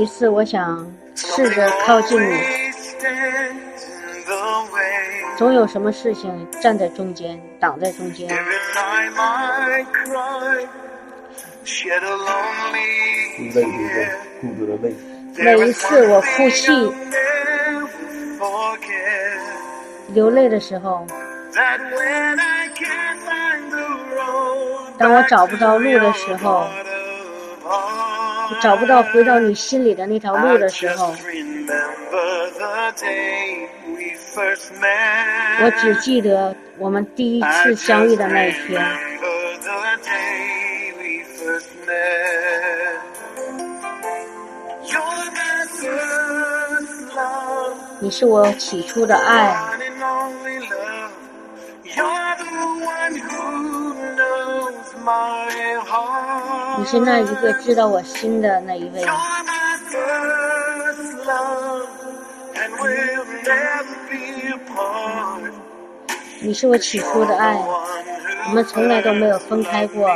[0.00, 0.86] 一次我想
[1.16, 2.40] 试着靠近你，
[5.36, 8.28] 总有什么事情站在中间，挡在中间。
[13.54, 13.66] 泪流
[14.40, 14.94] 孤独的泪。
[15.36, 16.70] 每一次我哭泣、
[20.14, 21.04] 流泪的时候，
[24.96, 26.68] 当我找不到路的时候，
[28.60, 31.14] 找不到回到你心里的那条路的时候，
[35.62, 38.84] 我只记得我们第一次相遇的那一天。
[48.00, 49.54] 你是我起初的爱，
[56.78, 59.04] 你是那一个知道我心的那一位。
[66.40, 67.54] 你是我起初的爱，
[68.46, 70.08] 我们从来都没有分开过。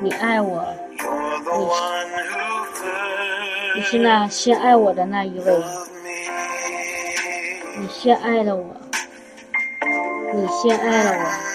[0.00, 0.64] 你爱我，
[3.74, 3.80] 你。
[3.80, 5.64] 你是那先爱我的那一位，
[7.76, 8.76] 你先爱了我，
[10.32, 11.53] 你先爱了我，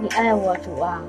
[0.00, 1.00] 你爱我主啊！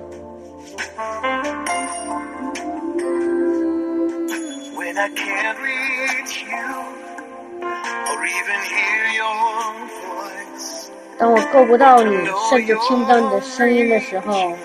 [11.18, 12.16] 当我够不到你，
[12.50, 14.56] 甚至听不到你的声音的时候。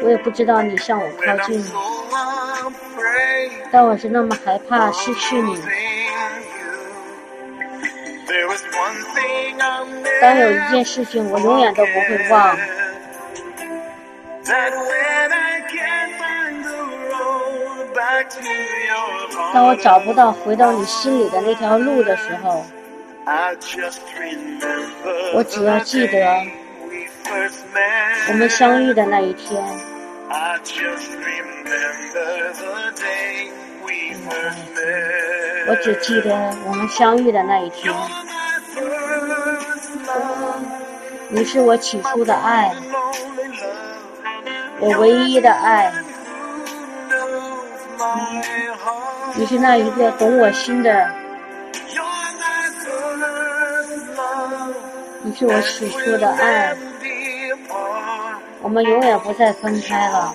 [0.00, 1.64] 我也不知道你向我靠近，
[3.70, 5.60] 但我是那么害怕失去你。
[10.20, 12.56] 当有一件事情我永远都不会忘，
[19.54, 22.66] 当我找不到回到你心里的那条路的时候，
[25.34, 26.42] 我只要记得
[28.28, 29.62] 我们相遇的那一天。
[35.68, 36.34] 我只记得
[36.66, 37.94] 我们相遇的那一天，
[41.28, 42.74] 你是我起初的爱，
[44.80, 45.92] 我唯一的爱，
[49.34, 51.10] 你是那一个懂我心的，
[55.22, 56.74] 你是我起初的爱。
[58.62, 60.34] 我们永远不再分开了。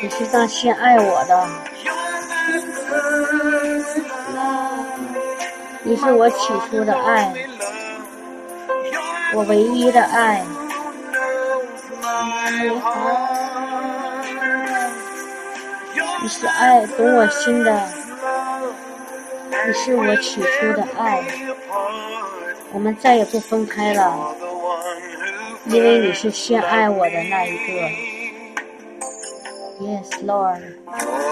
[0.00, 1.48] 你是那先爱我的，
[5.82, 7.34] 你是我起初的爱，
[9.34, 10.44] 我唯一的爱。
[16.22, 17.88] 你是爱懂我心的，
[19.66, 21.24] 你是我起初的爱。
[22.72, 24.34] 我们再也不分开了，
[25.66, 28.17] 因为你是先爱我的那一个。
[29.80, 30.60] Yes, Lord，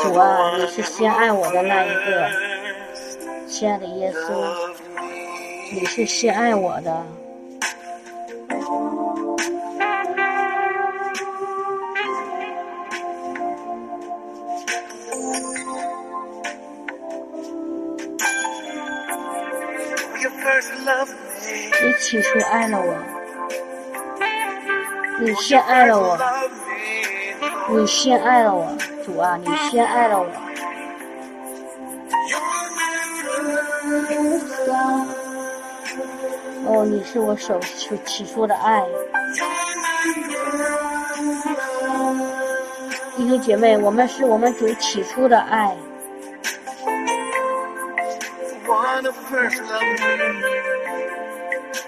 [0.03, 2.31] 主啊，你是先爱我的那一个。
[3.49, 4.31] 亲爱的耶稣，
[5.73, 7.05] 你是先爱我的。
[21.83, 22.97] 你起初爱了我，
[25.21, 26.17] 你先爱了我，
[27.69, 28.67] 你先爱了我，
[29.05, 30.27] 主啊，你先爱了我。
[36.69, 38.85] 哦，你是我首起起初的爱，
[43.17, 45.77] 弟兄姐妹，我们是我们主起初的爱。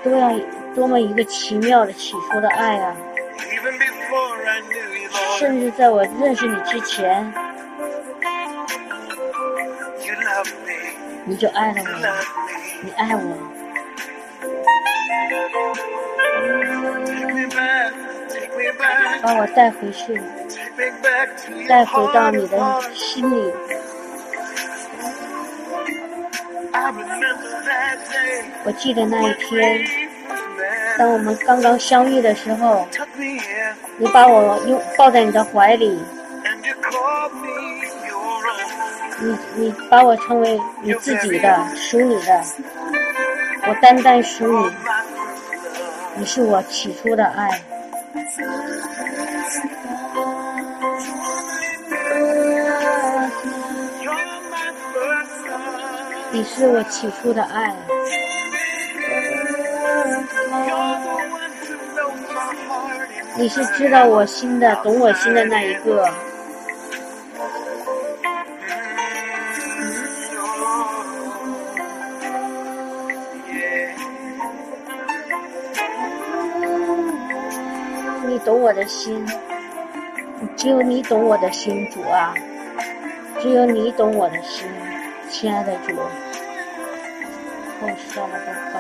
[0.03, 0.41] 多样，
[0.75, 2.97] 多么一个奇妙的起初的爱啊！
[5.39, 7.33] 甚至在我认识你之前，
[11.25, 11.91] 你就爱了我，
[12.83, 13.37] 你爱我，
[19.23, 20.21] 把我带回去，
[21.69, 22.59] 带回到你的
[22.93, 23.53] 心里。
[28.65, 29.87] 我记得那一天，
[30.99, 32.89] 当我们刚刚相遇的时候，
[33.97, 35.99] 你把我拥抱在你的怀里，
[39.21, 42.45] 你你把我称为你自己的，属你的，
[43.67, 44.71] 我单单属你，
[46.17, 47.61] 你是我起初的爱。
[56.31, 57.75] 你是我起初的爱。
[63.39, 66.05] 你是知道我心的、懂我心的那一个。
[78.27, 79.25] 你懂我的心，
[80.57, 82.35] 只有你懂我的心，主啊，
[83.41, 84.67] 只有你懂我的心。
[85.31, 85.95] 亲爱的主，
[87.83, 88.78] 哦，杀了吧，杀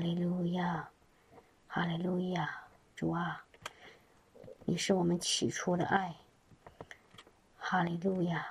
[0.00, 0.88] 哈利路亚，
[1.66, 2.62] 哈利路亚，
[2.96, 3.44] 主啊，
[4.64, 6.16] 你是我们起初的爱，
[7.58, 8.46] 哈利路亚，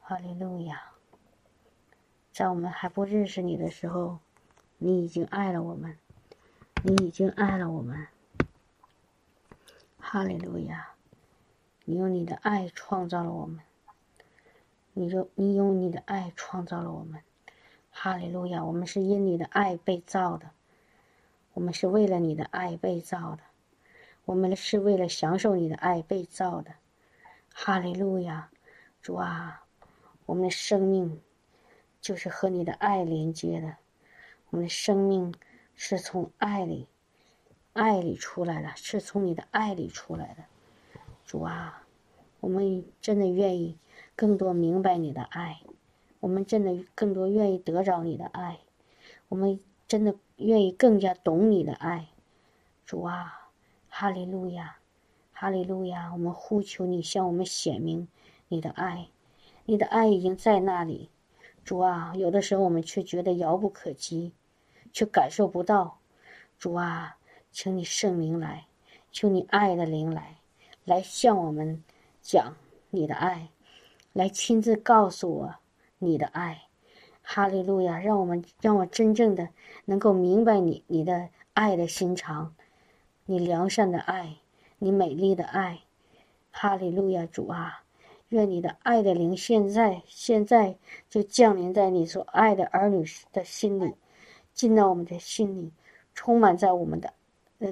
[0.00, 0.92] 哈利路亚，
[2.32, 4.18] 在我们还不认识你的时候，
[4.78, 5.98] 你已经爱了我们，
[6.82, 8.06] 你已经爱了我们，
[9.98, 10.88] 哈利路亚。
[11.84, 13.60] 你用你的爱创造了我们，
[14.94, 17.22] 你就你用你的爱创造了我们，
[17.94, 18.64] 哈利路亚！
[18.64, 20.50] 我们是因你的爱被造的，
[21.52, 23.42] 我们是为了你的爱被造的，
[24.24, 26.72] 我们是为了享受你的爱被造的，
[27.52, 28.50] 哈利路亚！
[29.02, 29.64] 主啊，
[30.26, 31.20] 我们的生命
[32.00, 33.76] 就是和你的爱连接的，
[34.50, 35.32] 我们的生命
[35.76, 36.88] 是从爱里
[37.74, 40.44] 爱里出来的，是从你的爱里出来的。
[41.24, 41.86] 主啊，
[42.40, 43.78] 我们真的愿意
[44.16, 45.60] 更多明白你的爱，
[46.22, 48.60] 我们真的更多愿意得着你的爱，
[49.28, 49.58] 我们
[49.88, 52.10] 真的愿意更加懂你的爱。
[52.86, 53.50] 主啊，
[53.88, 54.76] 哈利路亚，
[55.32, 56.12] 哈利路亚！
[56.12, 58.06] 我们呼求你向我们显明
[58.46, 59.08] 你的爱，
[59.64, 61.10] 你的爱已经在那里。
[61.64, 64.32] 主啊，有的时候我们却觉得遥不可及，
[64.92, 65.98] 却感受不到。
[66.56, 67.16] 主啊，
[67.50, 68.68] 请你圣灵来，
[69.10, 70.36] 求你爱的灵来。
[70.84, 71.82] 来向我们
[72.20, 72.54] 讲
[72.90, 73.48] 你的爱，
[74.12, 75.54] 来亲自告诉我
[76.04, 76.62] 你的爱，
[77.22, 78.00] 哈利路亚！
[78.00, 79.50] 让我们让我真正的
[79.84, 82.56] 能够明白你你的爱的心肠，
[83.24, 84.38] 你良善的爱，
[84.78, 85.82] 你美丽的爱，
[86.50, 87.24] 哈利路亚！
[87.26, 87.84] 主啊，
[88.30, 90.76] 愿你的爱的灵现在现在
[91.08, 93.94] 就降临在你所爱的儿女的心里，
[94.52, 95.72] 进到我们的心里，
[96.14, 97.14] 充满在我们的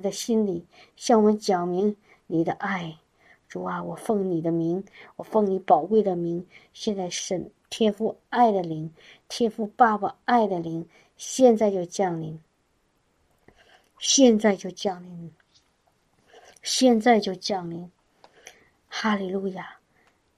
[0.01, 1.97] 的心里，向我们讲明。
[2.33, 2.97] 你的爱，
[3.49, 4.85] 主啊，我奉你的名，
[5.17, 8.93] 我奉你宝贵的名，现在神天父爱的灵，
[9.29, 12.43] 天父爸爸爱的灵，现在就降临，
[13.99, 15.33] 现在就降临，
[16.63, 17.91] 现在就降临，
[18.89, 19.79] 哈利路亚，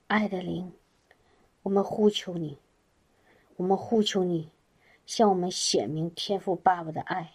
[0.05, 0.71] 爱的灵，
[1.63, 2.59] 我们呼求你，
[3.55, 4.51] 我们呼求你，
[5.07, 7.31] 向我们显明天父爸爸的爱，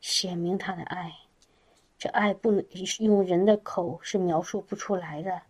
[0.00, 1.14] 显明他的爱。
[1.96, 2.62] 这爱不能
[2.98, 5.40] 用人的口是描述不出来的，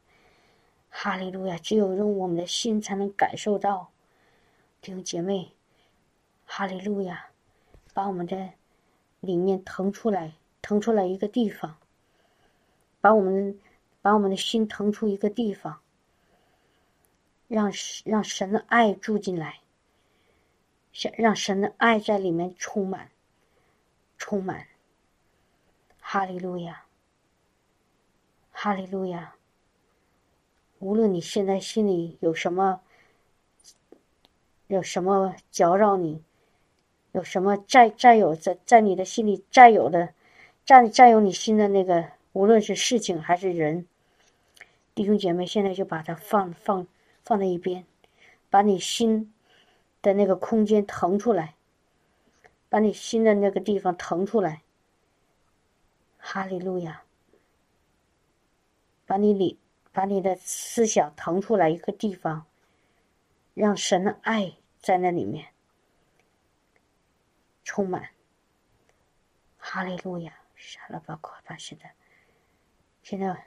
[0.98, 1.58] 哈利路亚！
[1.58, 3.90] 只有用我们的心才能感受到。
[4.80, 5.52] 弟兄姐妹，
[6.46, 7.26] 哈利路亚！
[7.92, 8.52] 把我们的
[9.20, 11.76] 里面腾出来，腾出来一个地方，
[13.02, 13.60] 把我们
[14.00, 15.80] 把我们的心腾出一个地方，
[17.46, 17.70] 让
[18.06, 19.60] 让神的爱住进来，
[20.94, 23.10] 想让神的爱在里面充满，
[24.16, 24.66] 充满。
[26.00, 26.86] 哈利路亚，
[28.50, 29.35] 哈利路亚。
[30.78, 32.80] 无论你现在心里有什么，
[34.66, 36.22] 有什么搅扰你，
[37.12, 40.12] 有什么占占有在在你的心里占有的，
[40.64, 43.86] 占占有你心的那个，无论是事情还是人，
[44.94, 46.86] 弟兄姐妹，现在就把它放放
[47.24, 47.86] 放在一边，
[48.50, 49.32] 把你心
[50.02, 51.54] 的那个空间腾出来，
[52.68, 54.62] 把你心的那个地方腾出来。
[56.18, 57.02] 哈利路亚！
[59.06, 59.56] 把你里，
[59.96, 62.44] 把你的思想腾出来一个地方，
[63.54, 65.48] 让神的爱在那里面
[67.64, 68.10] 充满。
[69.56, 70.34] 哈利路亚！
[70.54, 71.56] 杀了吧，快吧！
[71.56, 71.94] 现在，
[73.02, 73.46] 现在，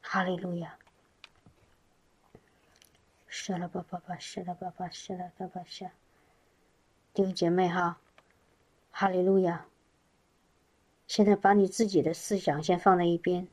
[0.00, 0.78] 哈利路亚！
[3.26, 4.16] 杀了吧，爸爸！
[4.18, 4.88] 杀了吧，爸！
[4.88, 5.64] 杀了吧，爸！
[5.64, 5.90] 杀！
[7.12, 7.98] 弟兄姐妹哈，
[8.92, 9.66] 哈利路亚！
[11.08, 13.48] 现在把你自己的思想先放在一边，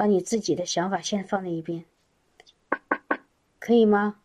[0.00, 1.84] 把你自己的想法先放在一边，
[3.58, 4.16] 可以吗？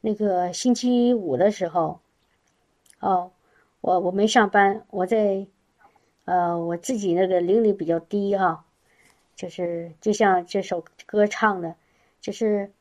[0.00, 2.00] 那个星期五的时候，
[2.98, 3.30] 哦，
[3.82, 5.46] 我我没上班，我在，
[6.24, 8.64] 呃，我自己那个灵力比较低哈，
[9.36, 11.76] 就是就像这首歌唱的，
[12.20, 12.72] 就是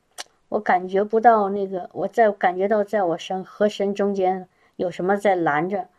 [0.50, 5.90] 我感觉不到那个，我在感觉到在我神和神中间有什么在拦着，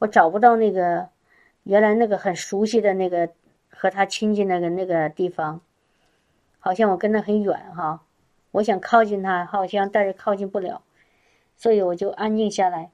[0.00, 1.10] 我找不到那个
[1.66, 3.28] 原来那个很熟悉的那个
[3.68, 5.60] 和他亲近那个那个地方，
[6.60, 8.04] 好像我跟他很远哈。
[8.52, 10.80] 我想靠近他，好像但是靠近不了，
[11.56, 12.92] 所以我就安静下来，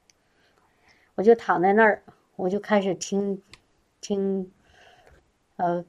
[1.17, 2.02] 我就躺在那儿，
[2.37, 3.43] 我就开始听，
[4.00, 4.50] 听，
[5.57, 5.85] 呃，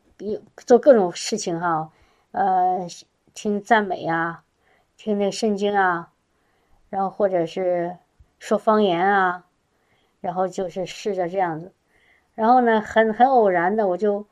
[0.58, 1.90] 做各种事情哈，
[2.32, 2.86] 呃，
[3.34, 4.44] 听赞美啊，
[4.98, 6.12] 听那个圣经啊，
[6.90, 7.98] 然后或者是
[8.40, 9.46] 说方言啊，
[10.20, 11.72] 然后就是试着这样子，
[12.36, 14.26] 然后呢，很很偶然的，我就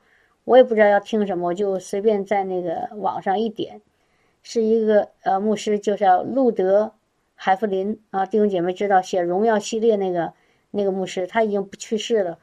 [0.43, 3.81] 我也不知道要听什么，我就随便在那个网上一点。
[4.43, 6.93] 是一个呃牧师，就叫路德
[7.35, 10.33] 海弗林啊，弟兄姐妹知道写《荣耀》系列那个
[10.71, 12.39] 那个牧师，他已经不去世了。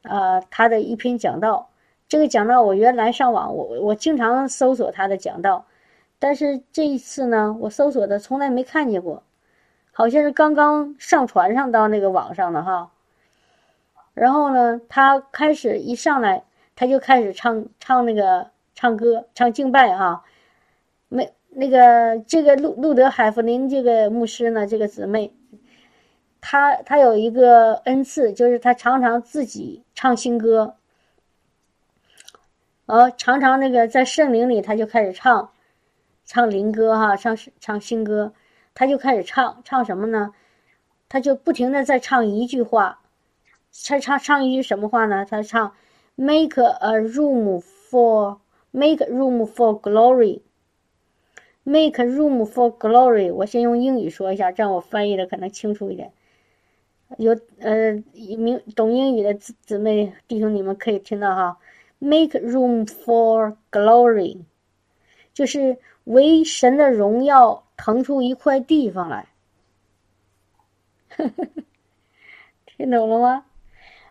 [0.00, 1.68] 啊，他的一篇讲道，
[2.08, 5.66] 这个讲道我原来上网，我我经常搜索他的讲道，
[6.18, 9.22] 但是这一次呢，我搜索的从来没看见过，
[9.92, 12.92] 好像是刚刚上传上到那个网上的哈。
[14.20, 16.44] 然后呢，他开始一上来，
[16.76, 20.22] 他就开始唱唱那个唱歌唱敬拜哈。
[21.08, 25.32] 没那个这个路路德海弗林这个牧师呢，这个姊妹，
[26.38, 30.76] 他他有一个恩赐，就是他常常自己唱新歌，
[32.84, 35.50] 呃，常常那个在圣灵里他就开始唱，
[36.26, 38.34] 唱灵歌哈，唱唱新歌，
[38.74, 40.34] 他就开始唱唱什么呢？
[41.08, 43.00] 他就不停的在唱一句话，
[43.86, 45.24] 他唱唱一句什么话呢？
[45.24, 45.74] 他唱
[46.16, 48.38] “Make a room for
[48.70, 50.42] make room for glory”。
[51.62, 53.32] Make room for glory。
[53.32, 56.12] 我先用英语说一下，这样我翻译的可能清楚一点。
[57.18, 58.02] 有呃，
[58.38, 61.58] 明懂英语的姊姊妹弟兄，你们可以听到哈。
[61.98, 64.44] Make room for glory，
[65.34, 69.28] 就是为神的荣耀腾出一块地方来。
[72.64, 73.44] 听懂了吗？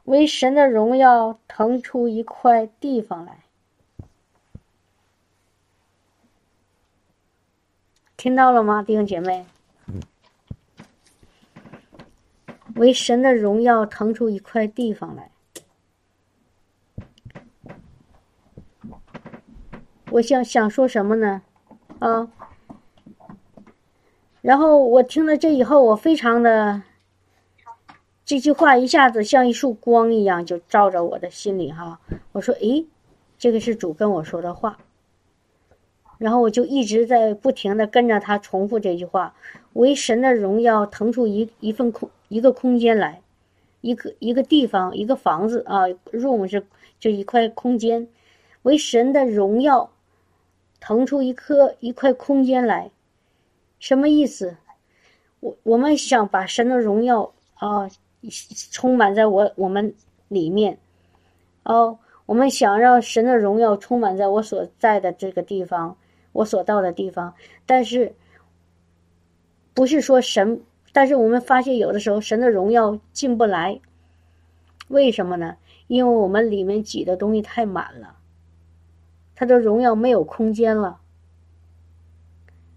[0.10, 3.44] 为神的荣耀腾出一块地方来。
[8.18, 9.46] 听到了吗，弟兄姐妹？
[12.74, 15.30] 为神的荣耀腾出一块地方来。
[20.10, 21.44] 我想想说什么呢？
[22.00, 22.32] 啊！
[24.42, 26.82] 然后我听了这以后，我非常的
[28.30, 32.00] 这句话一下子像一束光一样，就照着我的心里哈。
[32.32, 32.86] 我说：“诶，
[33.40, 34.78] 这个是主跟我说的话。”
[36.20, 39.34] 然后我就一直在不停的跟着他重复这句话
[39.74, 43.24] ：“为神的荣耀腾出一一份空一个空间来，
[43.82, 46.64] 一个一个地方一个房子啊，room 是
[47.00, 48.08] 就一块空间，
[48.62, 49.90] 为神的荣耀
[50.80, 52.92] 腾出一颗一块空间来，
[53.80, 54.58] 什么意思？
[55.40, 57.90] 我我们想把神的荣耀啊
[58.72, 59.94] 充满在我我们
[60.28, 60.78] 里面，
[61.64, 65.98] 哦，我们想让神的荣耀充满在我所在的这个地方。”
[66.32, 67.34] 我所到的地方，
[67.66, 68.14] 但是
[69.74, 70.62] 不是说神？
[70.94, 73.82] 但是我们发现有的时候神的荣耀进不来，
[74.90, 75.58] 为什么呢？
[75.88, 78.18] 因为我们里面挤的东西太满了，
[79.36, 81.02] 他的荣耀没有空间了。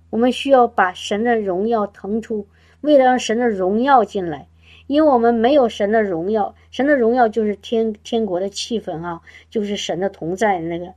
[0.08, 2.46] 我们需要把神的荣耀腾出，
[2.80, 4.48] 为了让神的荣耀进来，
[4.86, 9.20] 因为我们没有神的荣耀，神的荣耀就是天天国的气氛啊，
[9.50, 10.94] 就是神的同在那个，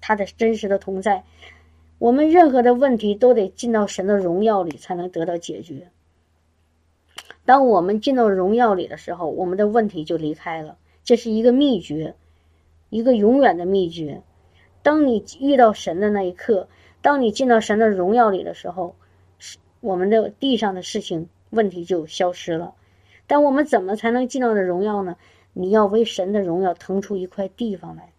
[0.00, 1.24] 他的真实的同在。
[1.98, 5.88] 我们任何的问题都得进到神的荣耀里才能得到解决。
[7.44, 10.76] 当我们进到荣耀里的时候，我们的问题就离开了。
[11.04, 12.14] 这是一个秘诀，
[12.88, 14.22] 一个永远的秘诀。
[14.82, 16.68] 当你遇到神的那一刻，
[17.02, 18.96] 当你进到神的荣耀里的时候，
[19.80, 22.74] 我们的地上的事情问题就消失了。
[23.30, 25.14] 但我们怎么才能进到这荣耀呢？
[25.52, 28.12] 你要为神的荣耀腾出一块地方来，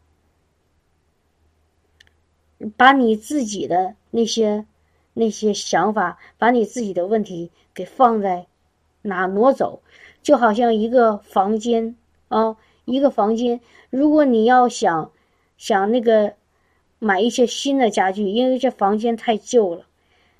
[2.77, 4.65] 把你自己的那些
[5.13, 8.47] 那些想法，把你自己的问题给放在
[9.01, 9.81] 哪挪走，
[10.23, 11.97] 就好像一个房间
[12.29, 13.59] 啊，一个房间。
[13.89, 15.11] 如果你要想
[15.57, 16.35] 想那个
[16.99, 19.87] 买一些新的家具，因为这房间太旧了，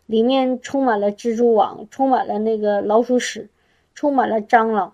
[0.06, 3.50] 里面充满了蜘蛛网，充满了那个老鼠屎。
[3.94, 4.94] 充满了蟑螂，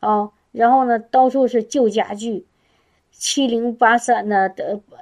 [0.00, 2.46] 啊，然后呢，到处是旧家具，
[3.10, 4.54] 七零八散的，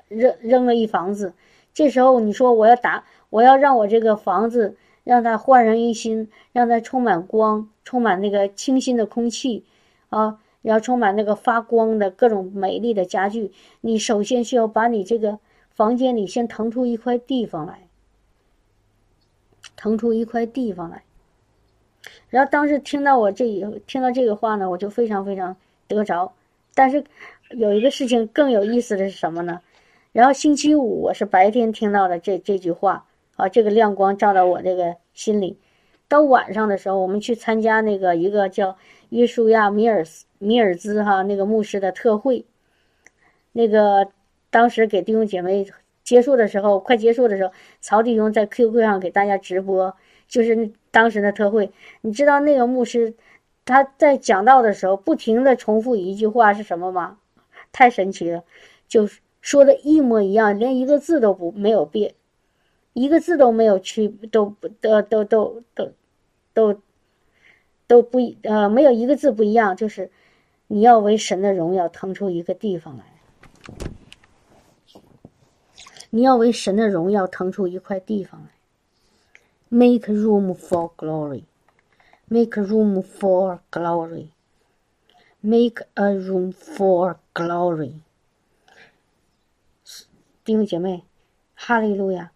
[0.09, 1.35] 扔扔了一房子。
[1.75, 9.65] 这时候你说我要打，我要让我这个房子让它焕然一新，让它充满光，充满那个清新的空气，
[10.09, 13.53] 啊，然后充满那个发光的各种美丽的家具。
[13.81, 15.39] 你首先需要把你这个
[15.71, 17.87] 房间里先腾出一块地方来，
[19.77, 21.05] 腾出一块地方来。
[22.31, 26.33] 然后当时听到我这以听到这个话呢，我就非常非常得着。
[26.75, 27.05] 但是
[27.51, 29.61] 有一个事情更有意思的是什么呢？
[30.13, 35.59] 然后星期五我是白天听到的这这句话啊，这个亮光照到我这个心里。
[36.09, 38.79] 到晚上的时候，我们去参加那个一个叫
[39.11, 42.47] 约书亚米尔斯米尔兹哈那个牧师的特会。
[43.53, 44.09] 那个
[44.51, 45.67] 当时给弟兄姐妹
[46.05, 49.97] 结束的时候，快结束的时候，曹弟兄在 QQ 上给大家直播。
[50.29, 53.15] 就是当时的特会，你知道那个牧师
[53.65, 57.19] 他在讲道的时候不停的重复一句话是什么吗？
[57.73, 58.45] 太神奇了，
[58.87, 62.15] 就是说的一模一样，连一个字都不没有变，
[62.93, 65.93] 一个字都没有区，都不都都都都
[66.55, 66.81] 都
[67.87, 70.11] 都不呃没有一个字不一样，就是
[70.67, 73.05] 你要为神的荣耀腾出一个地方来，
[76.11, 78.58] 你要为神的荣耀腾出一块地方来。
[79.71, 81.45] Make room for glory.
[82.31, 84.31] Make room for glory.
[85.43, 88.01] Make a room for glory.
[90.43, 91.05] 弟兄姐妹，
[91.55, 92.33] 哈利路亚！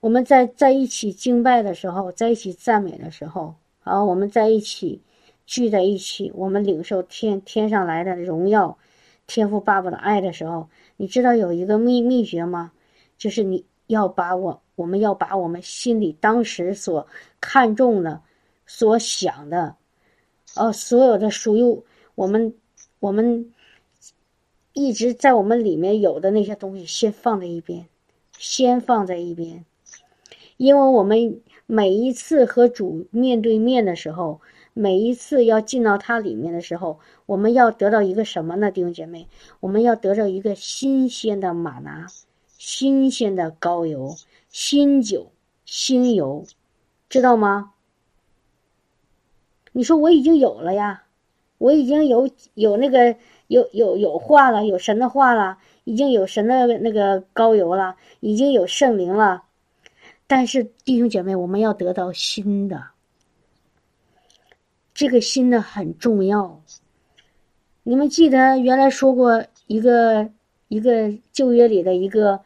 [0.00, 5.02] 我们在在一起敬拜的时候，在一起赞美的时候，啊，我们在一起
[5.44, 8.78] 聚在一起，我们领受天天上来的荣耀，
[9.26, 12.72] 天赋爸爸的爱的时候，你知道有一个秘秘诀吗？
[13.18, 14.62] 就是你要把我。
[14.80, 17.06] 我们要把我们心里当时所
[17.38, 18.22] 看重的、
[18.66, 19.76] 所想的，
[20.54, 21.82] 呃，所有的属于
[22.14, 22.54] 我们、
[22.98, 23.52] 我们
[24.72, 27.86] 一直在我们里面有的那些东西，先放在一边，
[28.38, 29.66] 先放在一边，
[30.56, 34.40] 因为我们每一次和主面对面的时候，
[34.72, 39.28] 每一次要进到它里面的时候，我们要得到一个什么呢，弟兄姐妹？
[39.60, 42.06] 我们要得到一个新鲜的马拿，
[42.56, 44.16] 新鲜的膏油。
[44.50, 45.32] 新酒、
[45.64, 46.44] 新油，
[47.08, 47.72] 知道吗？
[49.72, 51.04] 你说我已经有了呀，
[51.58, 59.44] 我已经有有那个有有有话了，有神的话了，已经有神的那个膏油了，已经有圣灵了。
[60.26, 62.88] 但是弟兄姐妹，我们要得到新的，
[64.92, 66.60] 这个新的很重要。
[67.84, 70.30] 你们记得原来说过一个
[70.66, 72.40] 一个旧约里的一个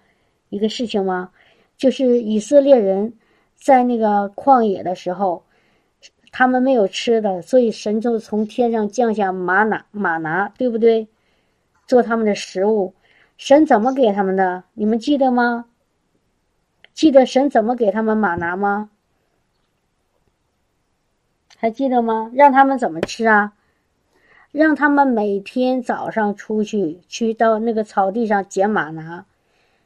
[0.50, 1.30] 一个事情吗？
[1.76, 3.14] 就是以色列人
[3.54, 5.44] 在那个旷野的时候，
[6.30, 11.08] 他们没有吃的，所以神就从天上降下玛拿，玛拿，对不对？
[11.86, 12.94] 做他们的食物。
[13.36, 14.64] 神怎么给他们的？
[14.74, 15.66] 你们记得吗？
[16.92, 18.90] 记得神怎么给他们玛拿吗？
[21.56, 22.30] 还记得吗？
[22.34, 23.54] 让他们怎么吃啊？
[24.52, 29.26] 让他们每天早上出去，去到那个草地上捡玛拿。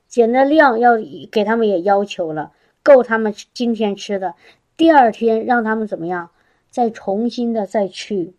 [0.08, 0.92] 减的量要
[1.30, 4.34] 给他们也要求了，够他们今天吃的。
[4.76, 6.30] 第二天让他们怎么样？
[6.70, 8.34] 再重新的再去。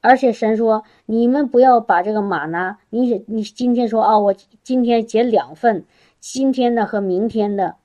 [0.00, 5.84] 而且神说：“你们不要把这个马拿，你你今天说哦，我今天减两份，
[6.20, 7.76] 今天的和明天的。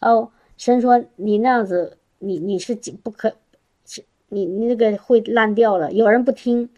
[0.00, 3.34] 哦，神说你那样子，你你是不可，
[4.28, 5.90] 你你那个会烂掉了。
[5.92, 6.70] 有人不听，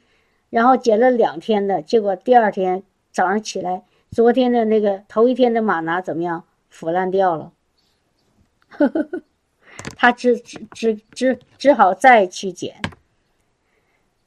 [0.49, 6.45] 然后减了两天的，结果第二天早上起来。”昨天的那个头一天的马拿怎么样？
[6.69, 7.53] 腐烂掉了，
[9.97, 12.81] 他只只只只只好再去捡。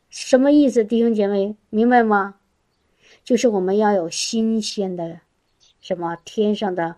[0.10, 2.36] 什么意思，弟兄姐妹明白吗？
[3.24, 5.22] 就是我们要有新鲜的
[5.80, 6.96] 什么天上的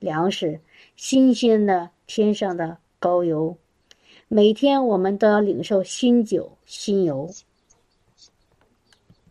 [0.00, 0.60] 粮食，
[0.96, 3.56] 新鲜的天上的高油，
[4.26, 7.30] 每天我们都要领受新酒新油，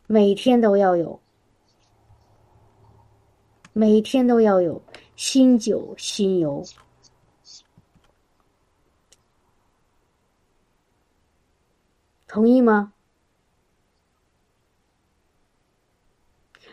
[0.08, 1.20] 每天都要有。
[3.78, 4.82] 每天都要有，
[5.16, 6.64] 新酒新油。
[12.28, 12.92] 同意吗？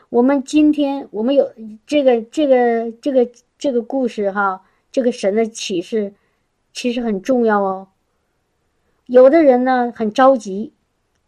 [0.09, 1.53] 我们今天我们有
[1.87, 6.14] 这个这个这个这个故事哈，这个神的启示
[6.73, 7.88] 其实很重要哦。
[9.05, 10.73] 有的人呢很着急，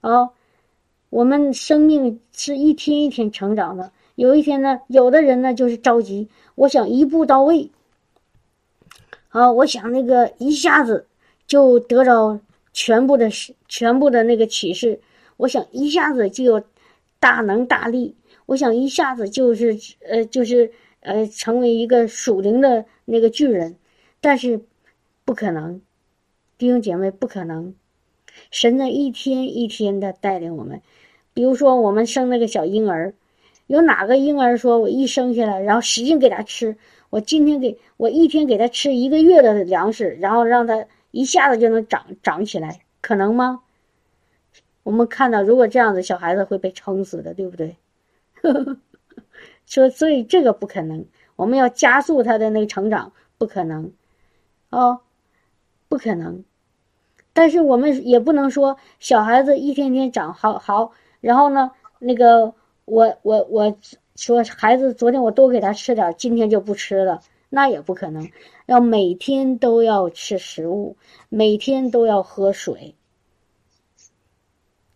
[0.00, 0.30] 啊，
[1.10, 3.92] 我们生命是一天一天成长的。
[4.16, 7.70] 有一天呢，有的人呢就是着急，我想一步到位，
[9.28, 11.06] 啊，我想那个一下子
[11.46, 12.40] 就得着。
[12.78, 13.30] 全部的
[13.68, 15.00] 全部的那个启示，
[15.38, 16.62] 我想一下子就有
[17.18, 19.74] 大能大力，我想一下子就是
[20.06, 23.76] 呃就是呃成为一个属灵的那个巨人，
[24.20, 24.60] 但是
[25.24, 25.80] 不可能，
[26.58, 27.74] 弟兄姐妹不可能，
[28.50, 30.82] 神在一天一天的带领我们，
[31.32, 33.14] 比如说我们生那个小婴儿，
[33.66, 36.76] 有哪个婴儿说我一生下来，然后使劲给他吃，
[37.10, 40.86] 我今天给我一天给他吃一个月的粮食，然后让他。
[41.12, 43.62] 一下子就能长长起来，可能吗？
[44.82, 47.76] 我们看到，如果这样子，小孩子会被撑死的，对不对？
[49.64, 51.06] 说，所以这个不可能。
[51.36, 53.92] 我们要加速他的那个成长，不可能，
[54.68, 55.00] 哦，
[55.88, 56.44] 不可能。
[57.32, 62.52] 但是我们也不能说小孩子一天天长好好，然后呢，那个
[62.86, 63.76] 我我我
[64.14, 67.20] 说孩子昨天我多给他吃点，今天就不吃了。
[67.48, 68.28] 那也不可能，
[68.66, 70.96] 要每天都要吃食物，
[71.28, 72.96] 每天都要喝水，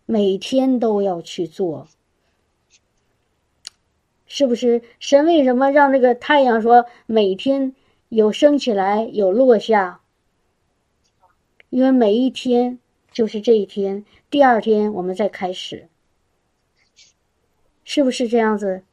[0.05, 1.87] 每天都要去做，
[4.27, 4.83] 是不是？
[4.99, 7.75] 神为什么让那个太阳说每天
[8.09, 10.01] 有升起来有落下？
[11.71, 12.81] 因为每一天
[13.13, 15.89] 就是这一天，第二天我们再开始，
[17.93, 18.85] 是不是这样子？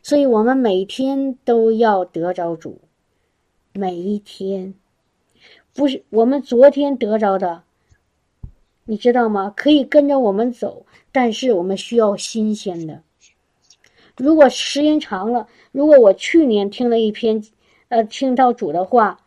[0.00, 2.82] 所以我们每天都要得着主。
[3.72, 4.74] 每一天，
[5.74, 7.64] 不是我们昨天得着的，
[8.84, 9.52] 你知道吗？
[9.56, 13.02] 可以跟着我们走，但是我们需要新鲜的。
[14.16, 17.42] 如果时间长了，如果我去年听了一篇，
[17.88, 19.18] 呃，听到主的话，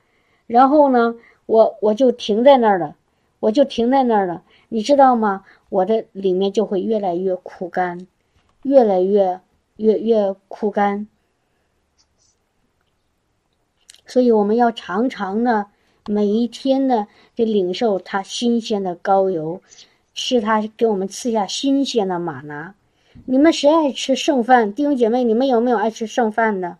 [0.45, 1.15] 然后呢，
[1.47, 2.95] 我我就停在那儿了，
[3.41, 5.43] 我就停在那儿了，你知道吗？
[5.67, 8.07] 我的里面就会越来越枯干，
[8.67, 9.39] 越来越
[9.77, 11.07] 越越枯干。
[14.05, 15.67] 所以我们要常常的
[16.05, 19.61] 每一天的去领受他新鲜的膏油，
[20.13, 22.75] 是他给我们赐下新鲜的玛拿。
[23.25, 24.73] 你们谁爱吃剩饭？
[24.73, 26.77] 弟兄姐妹，你们有没有爱吃剩饭的？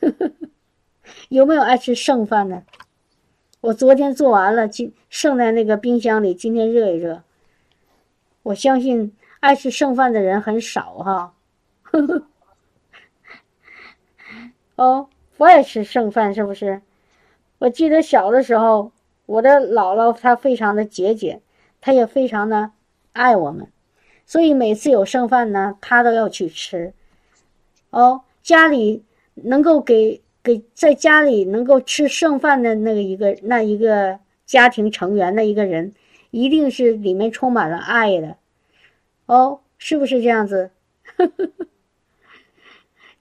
[1.28, 2.64] 有没有爱吃剩饭的？
[3.60, 7.22] 我昨天做完了，今剩在那个冰箱里，今天热一热。
[8.42, 11.34] 我相信爱吃剩饭的人很少哈。
[14.76, 15.08] 哦。
[15.36, 16.80] 不爱吃剩饭是不是？
[17.58, 18.92] 我记得小的时候，
[19.26, 21.42] 我的姥姥她非常的节俭，
[21.80, 22.70] 她也非常的
[23.12, 23.66] 爱我们，
[24.24, 26.94] 所以每次有剩饭呢，她都要去吃。
[27.90, 29.02] 哦，家里
[29.34, 35.92] 能够给给在家里能够吃剩饭的那个一个那一个家庭成员的一个人，
[36.30, 38.36] 一定是里面充满了爱的。
[39.26, 40.70] 哦，是不是这样子？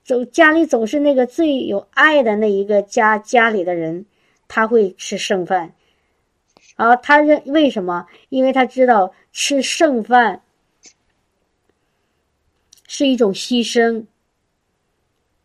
[0.03, 4.05] 总家里总是那个最有爱的那一个家家里的人，
[4.49, 5.73] 他会吃剩饭，
[6.75, 8.05] 啊，他认为什么？
[8.29, 10.41] 因为他知道吃剩饭
[12.87, 14.05] 是一种牺牲。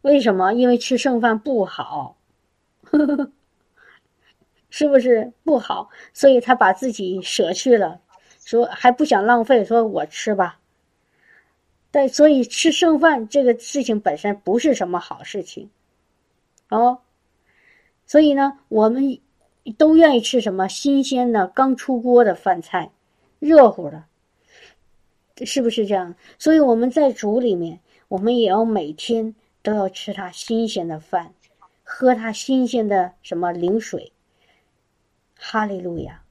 [0.03, 0.53] 为什么？
[0.55, 2.16] 因为吃剩饭不好，
[4.71, 5.88] 是不是不好？
[6.12, 8.01] 所以他把自己舍去了，
[8.49, 10.59] 说还不想浪费，说我吃吧。
[11.91, 15.69] 但所以吃剩饭这个事情本身不是什么好事情，
[16.71, 17.03] 哦，
[18.07, 19.21] 所以呢，我们
[19.77, 22.91] 都愿意吃什么新鲜的、刚出锅的饭菜，
[23.39, 24.05] 热乎的，
[25.45, 26.15] 是不是这样？
[26.39, 31.35] 所以我们在煮里面，我们也要每天都要吃它新鲜的饭，
[31.85, 34.11] 喝它新鲜的什么灵水。
[35.37, 36.23] 哈利路亚，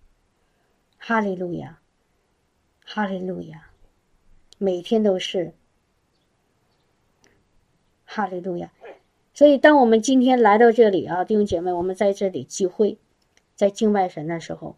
[0.97, 1.77] 哈利路亚，
[2.89, 3.67] 哈利路亚。
[4.58, 5.52] 每天都是，
[8.06, 8.71] 哈利路亚！
[9.34, 12.97] 所以，当我们今天来到这里啊，弟兄姐妹，我们在这里聚会，
[13.56, 14.78] 在敬拜神的时候，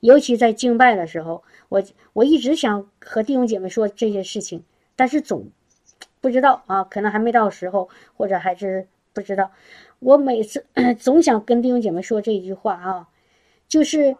[0.00, 1.80] 尤其在敬拜的时候，我
[2.12, 4.64] 我一直想和弟兄姐妹说这些事情，
[4.96, 5.48] 但是总
[6.20, 9.52] 不知道啊，可能还没到时候，或者还是不知道。
[10.00, 10.66] 我每次
[10.98, 13.08] 总想跟弟兄姐妹说这句话啊，
[13.68, 14.16] 就是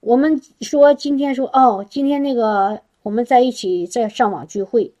[0.00, 2.80] 我们说今天说哦，今天那个。
[3.02, 4.92] 我们在一起在上网聚会，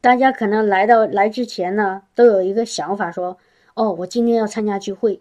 [0.00, 3.36] 大家可能来到来之前呢，都有一个想法，说
[3.76, 5.20] ：“哦，我今天要参加聚会。”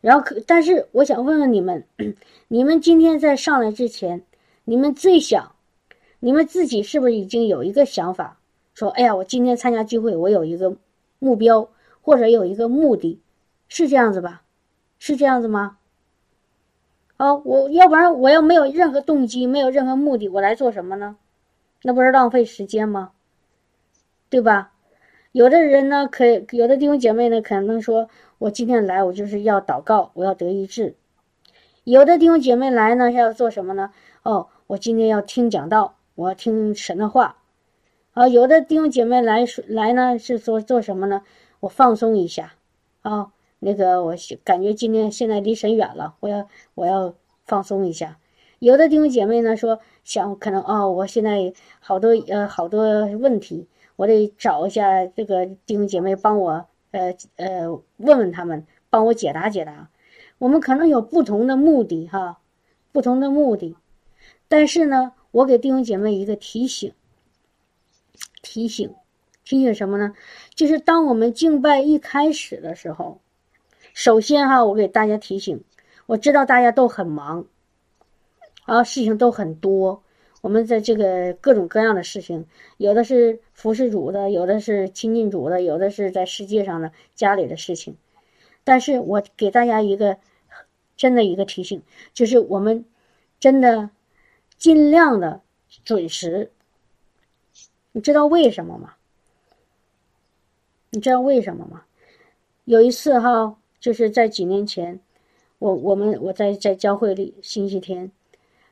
[0.00, 1.84] 然后可，但是我想问问你们，
[2.46, 4.22] 你们今天在上来之前，
[4.64, 5.52] 你们最想，
[6.20, 8.38] 你们自己是不是已经有一个想法，
[8.74, 10.72] 说：“哎呀，我今天参加聚会，我有一个
[11.18, 11.68] 目标
[12.00, 13.20] 或者有一个目的，
[13.66, 14.42] 是这样子吧？
[15.00, 15.78] 是这样子吗？”
[17.22, 21.14] 哦，我要不然我要没有任何动机，没有任何目的，我来做什么呢？
[21.84, 23.12] 那不是浪费时间吗？
[24.28, 24.72] 对吧？
[25.30, 28.08] 有的人呢，可有的弟兄姐妹呢，可能说，
[28.38, 30.96] 我今天来，我就是要祷告，我要得医治。
[31.84, 33.92] 有的弟兄姐妹来呢，要做什么呢？
[34.24, 37.36] 哦，我今天要听讲道，我要听神的话。
[38.14, 41.22] 啊，有的弟兄姐妹来说来呢，是做做什么呢？
[41.60, 42.54] 我放松一下。
[43.02, 43.30] 啊，
[43.64, 48.18] 那个我感觉今天现在离神远了，我要我要放松一下。
[48.58, 52.82] 有的弟兄姐妹呢说，想可能哦，我现在好多呃好多
[53.16, 53.68] 问题。
[53.94, 59.90] 我得找一下这个弟兄姐妹帮我，呃呃，问问他们，帮我解答解答。
[60.38, 62.40] 我们可能有不同的目的哈，
[62.90, 63.76] 不同的目的。
[64.48, 66.92] 但是呢，我给弟兄姐妹一个提醒，
[68.42, 68.92] 提醒，
[69.44, 70.14] 提醒什么呢？
[70.56, 73.20] 就是当我们敬拜一开始的时候，
[73.94, 75.62] 首先哈，我给大家提醒，
[76.06, 77.44] 我知道大家都很忙，
[78.64, 80.02] 啊，事情都很多。
[80.40, 82.44] 我们在这个各种各样的事情，
[82.76, 87.96] 有的是服侍主的，有的是亲近主的，有的是在世界上的家里的事情。
[88.64, 90.16] 但是我给大家一个
[90.96, 92.84] 真的一个提醒，就是我们
[93.38, 93.90] 真的
[94.56, 95.42] 尽量的
[95.84, 96.50] 准时。
[97.92, 98.94] 你知道为什么吗？
[100.90, 101.84] 你知道为什么吗？
[102.64, 104.98] 有一次哈，就是在几年前，
[105.58, 108.10] 我我们我在在教会里星期天，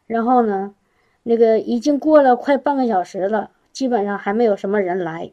[0.06, 0.74] 然后呢。
[1.22, 5.30] 那个已经过了快半个小时了，基本上还没有什么人来。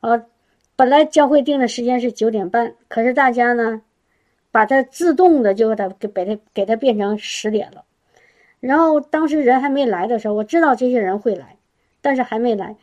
[0.00, 0.26] 啊，
[0.74, 3.80] 本来教会定的时间是九点半，可是大家呢，
[4.50, 7.84] 把它自动的就给它给它给它变成十点了。
[8.58, 11.56] 然后当时人还没来的时候，我知道这些人会来，
[12.00, 12.76] 但是还没来。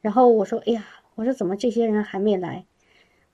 [0.00, 2.64] 然后我说：“哎呀，我说怎么这些人还没来？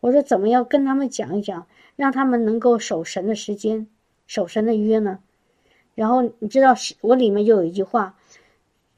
[0.04, 3.86] 我说怎么要跟他们讲一讲，让他们能够守神的时间，
[4.26, 5.20] 守神的约呢？”
[5.96, 8.14] 然后你知道我里面就有一句话，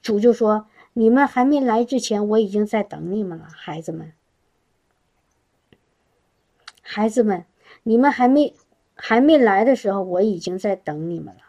[0.03, 4.15] 主就说：“你们还没来之前，我已经在等你们了，孩子们，
[6.83, 7.45] 孩子们，
[7.85, 8.53] 你们还没
[8.97, 11.43] 还没来的时候，我已经在等你们了。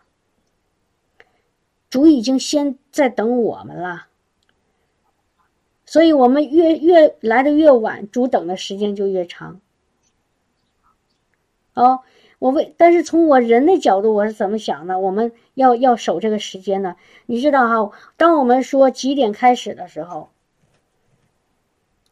[1.90, 4.06] 主已经先在等我们了，
[5.88, 9.60] 所以我们越越来的越晚，主等的时间就越长。
[11.74, 12.02] 哦。”
[12.40, 15.00] 我为，但是从我人的角度，我是怎么想的？
[15.00, 16.96] 我们要要守这个时间呢？
[17.26, 20.30] 你知道哈，当我们说几点开始的时候，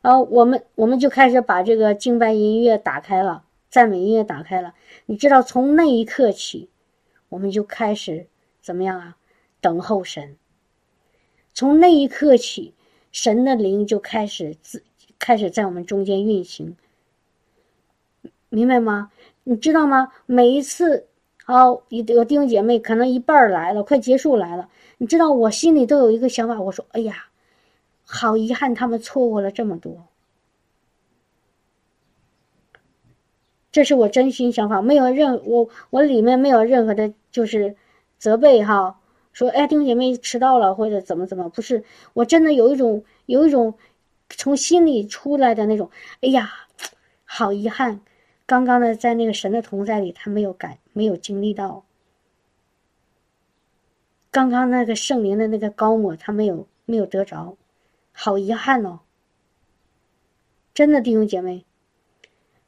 [0.02, 4.74] 啊，我们我们就开始把这个敬拜音乐打开了，赞美音乐打开了。
[5.06, 6.72] 你知道，从那一刻起，
[7.30, 8.26] 我们就开始
[8.64, 9.18] 怎么样啊？
[9.62, 10.38] 等候神。
[11.54, 12.74] 从那一刻起，
[13.16, 14.84] 神的灵就开始自
[15.18, 16.76] 开始在我们中间运行，
[18.50, 19.10] 明白吗？
[19.46, 20.12] 你知道吗？
[20.26, 21.08] 每一次，
[21.46, 24.68] 哦，有有弟兄姐妹可能一半来了，快结束来了。
[24.98, 27.28] 你知道，我心里都有一个想法，我说：“哎呀，
[28.04, 30.08] 好遗憾，他们错过了这么多。”
[33.72, 37.78] 这是我真心想法，没有任我我里面没有任何的，就是
[38.18, 39.00] 责备哈，
[39.36, 43.76] 说哎，弟兄姐妹迟到了或者怎么怎么，不是，我真的有一种有一种
[44.30, 46.52] 从心里出来的那种，哎呀，
[47.26, 48.00] 好遗憾。
[48.46, 51.84] 刚刚的，在那个神的同在里，他没有感，没有经历到。
[54.32, 57.58] 刚刚那个圣灵的那个高抹，他没有没有得着，
[58.14, 59.00] 好遗憾哦。
[60.74, 61.66] 真的弟兄姐妹，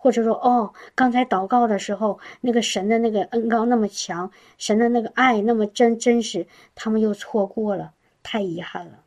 [0.07, 7.93] 或者说哦，刚才祷告的时候，那个神的那个恩高那么强，神的那个爱那么真真实，他们又错过了，
[8.23, 9.03] 太遗憾了，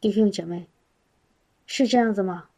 [0.00, 0.68] 弟兄姐妹。
[1.66, 2.48] 是这样子吗？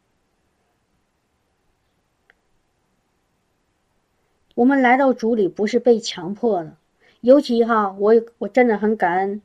[4.54, 6.76] 我们来到主里不是被强迫的，
[7.22, 9.40] 尤其哈，我我真的很感恩，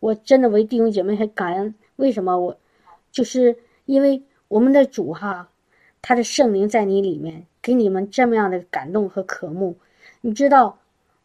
[0.00, 1.74] 我真的为弟兄姐妹很感恩。
[1.98, 2.38] 为什么？
[2.38, 2.56] 我
[3.10, 5.48] 就是因为我们的主哈，
[6.00, 9.76] 他的圣灵在你里面，给你们这么样的感动和渴慕。
[10.20, 10.78] 你知道，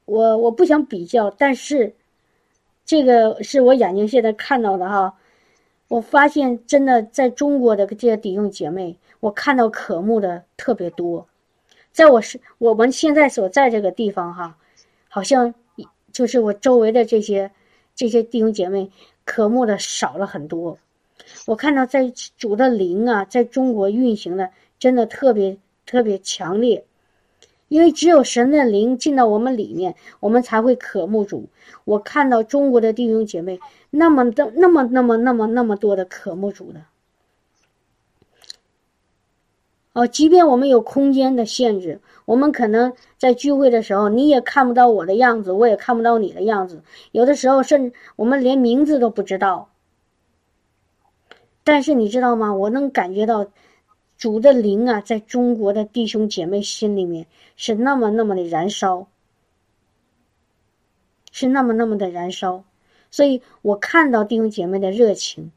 [0.06, 1.94] 我我不想比较，但是
[2.86, 5.14] 这个是我眼睛现在看到的哈。
[5.90, 11.28] 我发现，真的在中国的这些弟兄姐妹，我看到渴慕的特别多。
[11.92, 14.58] 在我是我们现在所在这个地方哈，
[15.08, 15.54] 好像
[16.12, 17.52] 就是我周围的这些
[17.94, 18.90] 这些弟兄姐妹
[19.26, 20.78] 渴慕的少了很多。
[21.46, 26.86] 我看到在主的灵啊，在中国运行的真的特别特别强烈，
[27.68, 31.50] 因为只有神的灵进到我们里面，我们才会渴慕主。
[31.86, 33.60] 我看到中国的弟兄姐妹
[33.90, 36.82] 那么的那么那么那么那么多的渴慕主的。
[39.94, 46.82] 哦，即便我们有空间的限制，我们可能在聚会的时候，你也看不到我的样子，我也看不到你的样子。
[47.12, 49.70] 有的时候，甚至我们连名字都不知道。
[51.64, 52.54] 但是你知道吗？
[52.54, 53.48] 我能感觉到
[54.18, 59.08] 主的灵啊，在中国的弟兄姐妹心里面是那么那么的燃烧，
[61.32, 62.64] 是那么那么的燃烧。
[63.12, 65.52] 所以我看到弟兄姐妹的热情，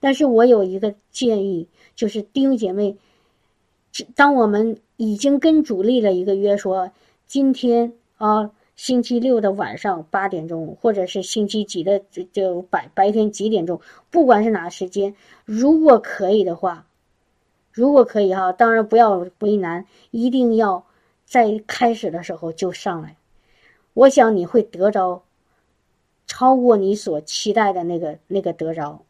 [0.00, 2.96] 但是我有一个建议，就是弟兄姐妹。
[4.14, 6.90] 当我们已经跟主立了一个约，说
[7.26, 12.02] 今天啊，星期六的晚上八点钟，或者是星期几的
[12.32, 16.86] 就白白天几点钟，不管是哪个时间，如果可以的话，
[17.70, 20.84] 如果可以哈，当然不要为难，一定要
[21.24, 23.16] 在开始的时候就上来。
[23.94, 25.22] 我想你会得着
[26.26, 29.02] 超过你所期待的那个那个得着。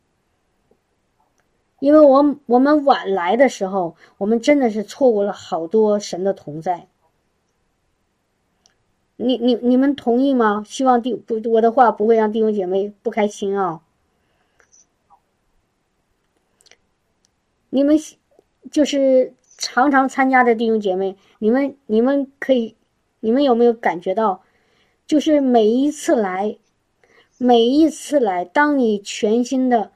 [1.83, 6.87] 因为我我们晚来的时候，我们真的是错过了好多神的同在。
[9.17, 10.63] 你你你们同意吗？
[10.65, 13.83] 希望弟不我的话不会让弟兄姐妹不开心啊。
[17.71, 17.99] 你们
[18.71, 22.77] 就是常常参加的弟兄姐妹，你们你们可以，
[23.19, 24.45] 你们有没有感觉到，
[25.05, 26.57] 就是每一次来，
[27.39, 29.91] 每一次来，当你全新的。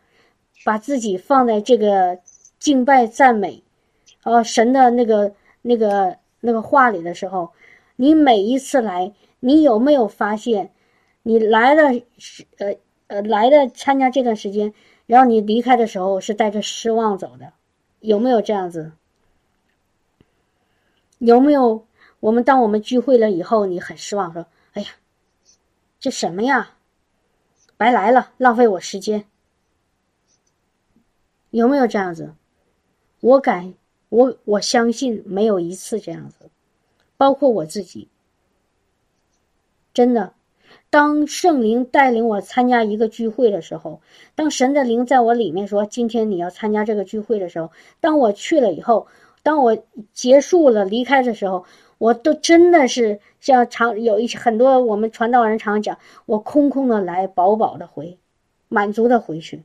[0.66, 2.18] 把自己放在这个
[2.58, 3.62] 敬拜赞美，
[4.24, 7.52] 呃神的那个那个那个话里的时候，
[7.94, 10.72] 你每一次来，你有没有发现，
[11.22, 12.74] 你来的是呃
[13.06, 14.74] 呃来的参加这段时间，
[15.06, 17.52] 然后你离开的时候是带着失望走的，
[18.00, 18.90] 有没有这样子？
[21.18, 21.86] 有没有
[22.18, 24.88] 我们当我们聚会了以后，你很失望，说：“哎呀，
[26.00, 26.70] 这什么呀，
[27.76, 29.26] 白来了，浪费我时间。”
[31.50, 32.34] 有没有这样子？
[33.20, 33.74] 我敢，
[34.08, 36.50] 我我相信没有一次这样子，
[37.16, 38.08] 包括我自己。
[39.94, 40.34] 真的，
[40.90, 44.02] 当圣灵带领我参加一个聚会的时候，
[44.34, 49.06] 当神的灵在我里面说：“今天你要参加这个聚会的时候”，当我去了以后，
[49.42, 49.78] 当我
[50.12, 51.64] 结束了离开的时候，
[51.96, 58.18] 我都真的是像常有一很多我们传道人常讲，我空空的来，饱饱的回，
[58.68, 59.62] 满足的回去。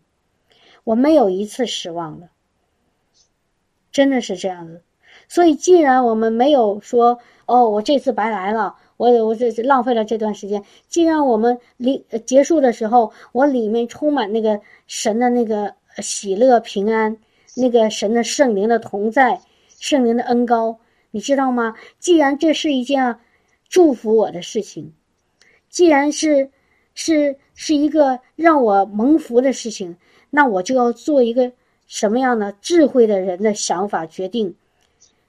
[0.84, 2.30] 我没有一次失望的，
[3.92, 4.82] 真的是这样子。
[5.28, 10.64] 所以，既然我们没有说哦，我这次白来了，我我这浪费了这段时间。
[10.88, 17.18] 既然我们离结束的时候，我里面充满那个神的那个喜乐平安，
[17.56, 19.40] 那个神的圣灵的同在，
[19.70, 20.80] 圣灵的恩高，
[21.12, 21.76] 你知道吗？
[22.00, 23.20] 既然这是一件
[23.70, 24.94] 祝福我的事情，
[25.70, 26.52] 既然是
[26.94, 29.98] 是是一个让我蒙福的事情。
[30.32, 31.52] 那我就要做一个
[31.88, 34.56] 什么样的智慧的人的想法决定，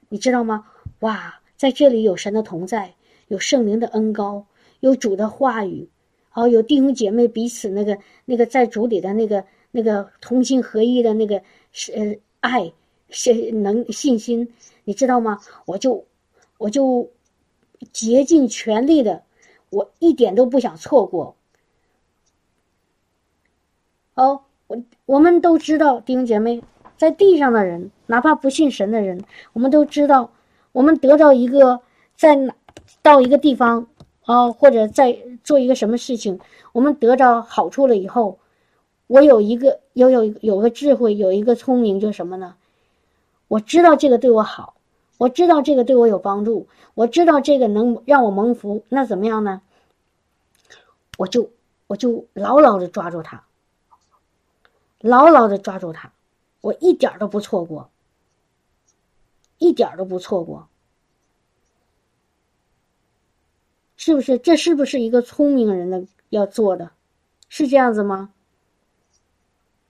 [0.09, 0.65] 你知道吗？
[1.01, 2.95] 哇，在这里有神的同在，
[3.27, 4.45] 有圣灵的恩高，
[4.79, 5.89] 有主的话语，
[6.33, 12.71] 哦，有弟兄姐妹彼此那个那个在主里的那个那个同心合一的那个是爱
[13.09, 14.53] 信能信心，
[14.85, 15.39] 你知道吗？
[15.65, 16.05] 我就
[16.57, 17.11] 我就
[17.91, 19.23] 竭尽全力的，
[19.69, 21.35] 我一点都不想错过，
[24.13, 24.45] 哦。
[25.05, 26.61] 我们都知道，弟兄姐妹，
[26.97, 30.31] 在地上的人，哪怕不信神的人，我们都知道，
[30.71, 31.81] 我们得到一个
[32.15, 32.53] 在哪
[33.01, 33.87] 到一个地方
[34.25, 36.39] 啊，或者在做一个什么事情，
[36.71, 38.39] 我们得着好处了以后，
[39.07, 42.55] 我有一个有有有个智慧，有一个聪明，就什么呢？
[43.47, 44.75] 我知道这个对我好，
[45.17, 49.61] 我知道这个对我有帮助，我知道这个能让我蒙福，那怎么样呢？
[51.17, 51.51] 我就
[51.87, 53.43] 我就牢牢的抓住它。
[55.03, 56.13] 牢牢的抓住它，
[56.61, 57.89] 我一点都不错过，
[59.57, 60.69] 一点都不错过，
[63.97, 64.37] 是不是？
[64.37, 66.91] 这是不是一个聪明人的要做的？
[67.49, 68.33] 是这样子吗？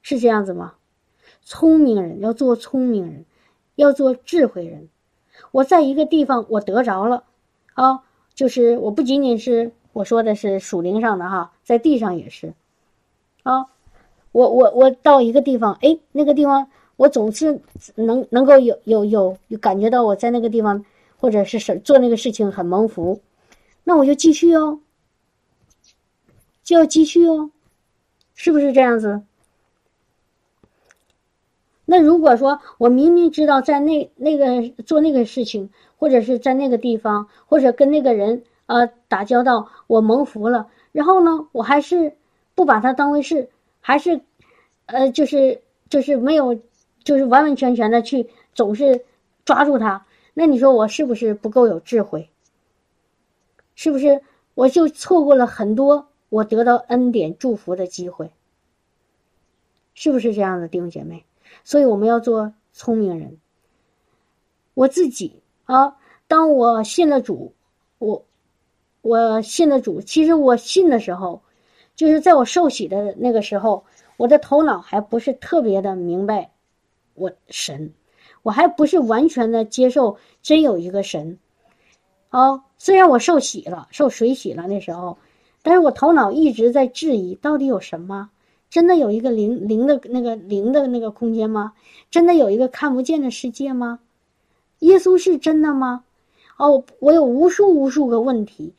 [0.02, 0.78] 是这样子吗？
[1.44, 3.26] 聪明人要做聪明人，
[3.76, 4.90] 要做智慧人。
[5.52, 7.26] 我在一个地方，我得着了
[7.76, 8.04] 啊，
[8.34, 12.56] 就是我不仅仅是我说的是属灵上的哈，在地上也是
[13.44, 13.70] 啊。
[14.34, 16.68] 我我我到一个地方，哎，那个地方
[16.98, 17.62] 我总是
[17.96, 20.84] 能能够有有有感觉到我在那个地方
[21.18, 23.22] 或者是什做那个事情很蒙福，
[23.86, 24.82] 那我就继续哦。
[26.64, 27.52] 就要继续哦，
[28.36, 29.22] 是不是这样子？
[31.86, 42.16] 那如果说我明明知道在那那个做那个事情，或者是在那个地方，或者跟那个人呃打交道，我蒙福了，然后呢，我还是
[42.56, 43.50] 不把它当回事，
[43.86, 44.22] 还是
[44.86, 46.58] 呃就是就是没有，
[47.04, 49.04] 就是完完全全的去总是
[49.44, 52.30] 抓住他，那你说我是不是不够有智慧？
[53.76, 54.22] 是不是
[54.54, 58.32] 我就错过了很多我得到恩典祝福的机会？
[59.96, 61.26] 是不是这样的，弟兄姐妹？
[61.66, 63.38] 所以我们要做聪明人。
[64.76, 67.54] 我自己啊，当我信了主，
[68.00, 68.26] 我
[69.02, 70.02] 我信了主。
[70.02, 71.42] 其实我信的时候，
[71.96, 73.86] 就是在我受洗的那个时候，
[74.18, 76.52] 我的头脑还不是特别的明白
[77.14, 77.94] 我神，
[78.42, 81.38] 我还不是完全的接受真有一个神。
[82.32, 85.18] 哦，虽然我受洗了，受水洗了那时候，
[85.62, 88.32] 但是我头脑一直在质疑，到底有什么？
[88.72, 91.74] 真的有一个灵灵的那个灵的那个空间吗？
[92.10, 94.00] 真的有一个看不见的世界吗？
[94.80, 96.04] 耶稣是真的吗？
[96.58, 98.74] 哦，我有无数无数个问题，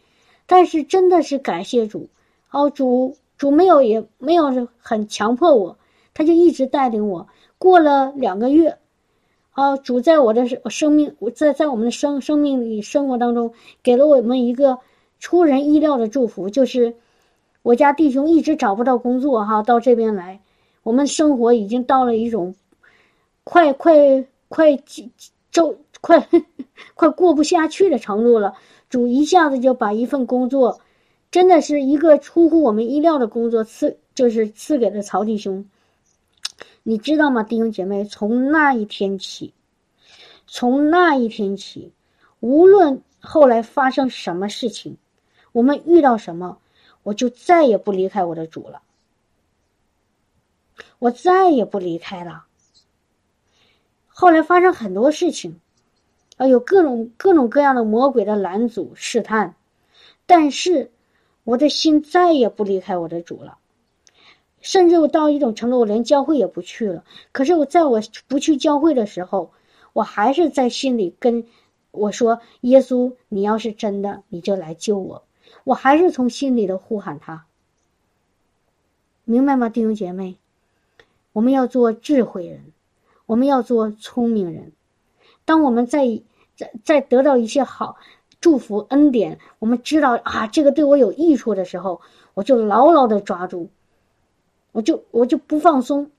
[0.47, 2.09] 但是真的是感谢主，
[2.55, 5.77] 哦，主主没有也没有很强迫我，
[6.15, 7.27] 他就一直带领我。
[7.59, 8.79] 过了两个月，
[9.55, 13.53] 哦，主在我的生命，我在在我们的生生命里生活当中，
[13.83, 14.79] 给了我们一个
[15.19, 16.95] 出人意料的祝福，就是。
[17.63, 20.43] 我家弟兄一直找不到工作，哈，到这边来，
[20.83, 22.55] 我们生活已经到了一种
[23.43, 24.79] 快快快
[25.51, 26.29] 周快
[26.95, 28.53] 快过不下去的程度了。
[28.91, 30.79] 主一下子就把一份工作，
[31.35, 35.69] 真的是一个出乎我们意料的工作赐，就是赐给了曹弟兄。
[36.85, 38.05] 你知道吗，弟兄姐妹？
[38.05, 39.53] 从那一天起，
[40.47, 41.91] 从那一天起，
[42.39, 44.97] 无论后来发生什么事情，
[45.51, 46.59] 我们遇到什么。
[47.03, 48.81] 我就再也不离开我的主了，
[51.01, 52.45] 我再也不离开了。
[54.07, 55.59] 后来发生很多事情，
[56.37, 59.57] 啊，有各种各种各样的魔鬼的拦阻试探，
[60.27, 60.93] 但是
[61.45, 63.59] 我的心再也不离开我的主了。
[64.61, 67.05] 甚至我到一种程度，我连教会也不去了。
[67.33, 69.53] 可是我在我不去教会的时候，
[69.93, 71.47] 我还是在心里跟
[71.91, 75.23] 我说：“耶稣，你要是真的，你就来救我。”
[75.65, 77.47] 我还是从心里的呼喊他，
[79.25, 80.37] 明白吗，弟兄姐妹？
[81.33, 82.73] 我们要做智慧人，
[83.27, 84.73] 我们要做聪明人。
[85.45, 86.23] 当我们在
[86.57, 87.97] 在在得到一些好
[88.45, 92.03] 祝福恩典，我们知道啊，这个对我有益处的时候，
[92.35, 93.71] 我就牢牢的抓住，
[94.73, 96.11] 我就我就不放松。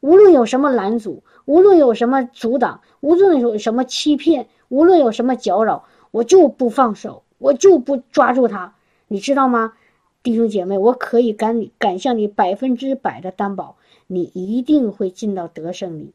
[0.00, 7.22] 无论有什么拦阻，无论有什么阻挡，无论有什么欺骗，无论有什么搅扰，我就不放手。
[7.36, 8.74] 我就不抓住他，
[9.08, 9.74] 你知道吗，
[10.22, 10.78] 弟兄姐妹？
[10.78, 13.76] 我可以敢敢向你百分之百的担保，
[14.06, 16.14] 你一定会进到得胜里，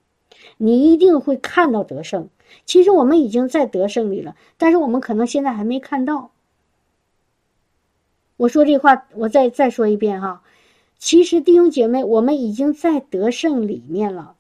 [0.56, 2.30] 你一定会看到得胜。
[2.66, 6.32] 其实我们已经在得胜里了，但是我们可能现在还没看到。
[8.38, 10.44] 我说这话，我再再说一遍哈，
[10.98, 14.36] 其实弟兄姐妹，我们已经在得胜里面了，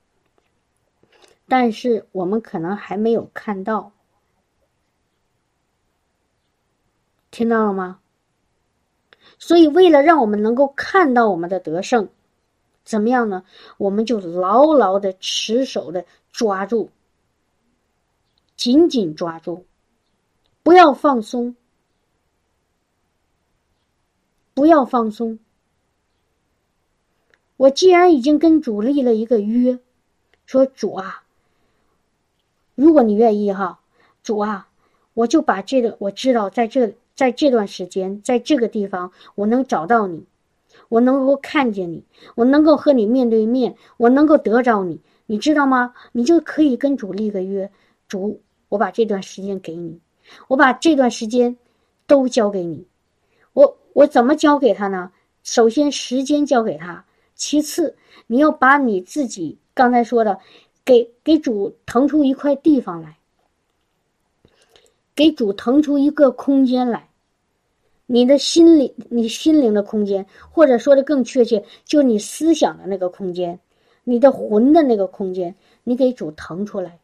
[1.47, 3.91] 但是我们可能还没有看到。
[7.30, 7.99] 听到了吗？
[9.39, 12.10] 所以，为了让我们能够看到我们的得胜，
[12.88, 13.44] 怎么样呢？
[13.78, 16.90] 我们就牢牢的持守的抓住，
[18.56, 19.66] 紧紧抓住，
[20.64, 21.58] 不要放松，
[24.54, 25.38] 不要放松。
[27.58, 29.80] 我既然已经跟主立了一个约，
[30.46, 31.24] 说主啊，
[32.76, 33.82] 如果你愿意哈，
[34.24, 34.70] 主啊，
[35.14, 36.96] 我就把这个我知道在这。
[37.18, 40.28] 在这段时间，在这个地方，我能找到你，
[40.90, 42.04] 我能够看见你，
[42.36, 45.94] 我能够和你面对面，我能够得着你，你知道吗？
[46.12, 47.70] 你就可以跟主立个约，
[48.08, 50.00] 主，我把这段时间给你，
[50.48, 51.58] 我把这段时间
[52.06, 52.88] 都交给你，
[53.54, 55.12] 我我怎么交给他呢？
[55.44, 57.96] 首先时间交给他，其次
[58.28, 60.40] 你要把你自己刚才说的，
[60.84, 63.18] 给给主腾出一块地方来。
[65.16, 67.10] 给主腾出一个空间来，
[68.08, 73.60] 你的心灵，你心灵的空间，或者说的更确切，就你思想的那个空间，
[74.03, 75.53] 你的魂的那个空间，
[75.84, 76.97] 你给主腾出来。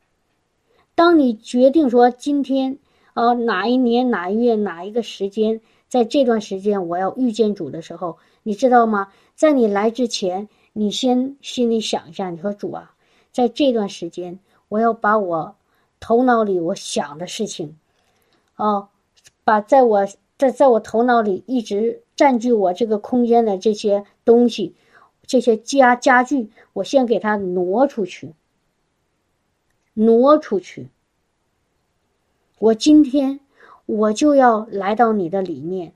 [0.95, 2.77] 当你决定说今天，
[3.15, 9.09] 呃，哪一年哪一月哪一个时间，在这段时间我要遇见主的时候，你知道吗？
[9.35, 12.93] 在你来之前，你先心里想一下，你说主啊，
[13.31, 14.39] 在这段时间，
[14.69, 15.55] 我要把我
[15.99, 17.77] 头脑里我想的事情。
[18.55, 18.87] 哦，
[19.43, 20.07] 把在我
[20.43, 24.75] 在在我头脑里一直占据我这个空间的这些东西，
[25.25, 28.33] 这些家家具，我先给它挪出去，
[29.93, 30.89] 挪出去。
[32.59, 33.39] 我今天
[33.85, 35.93] 我就要来到你的里面，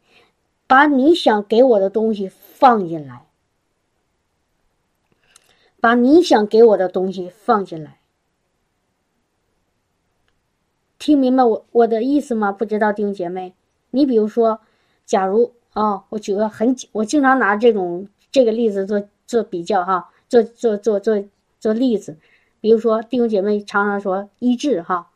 [0.66, 3.28] 把你想给我的东西放进来，
[5.82, 8.00] 把你想给我的东西放进来。
[10.98, 12.54] 听明白我我的意思吗？
[12.54, 13.54] 不知道丁姐妹，
[13.92, 14.60] 你比如说，
[15.06, 21.24] 假如啊，我举个很我经常拿这种这个例子做做比较哈，做做做做
[21.60, 22.18] 做例子，
[22.62, 25.10] 比如说弟兄姐妹常常说医治哈，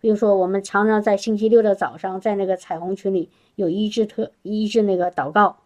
[0.00, 5.58] 比如说我们常常在星期六的早上在那个彩虹群里有医治特医治那个祷告，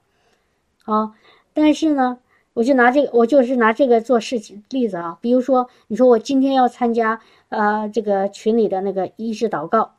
[0.85, 1.15] 啊，
[1.53, 2.19] 但是呢。
[2.53, 5.17] 我就拿这个，我就是拿这个做事情例子啊。
[5.21, 9.95] 比如说，你说我今天要参加呃这个群里的那个医治祷告，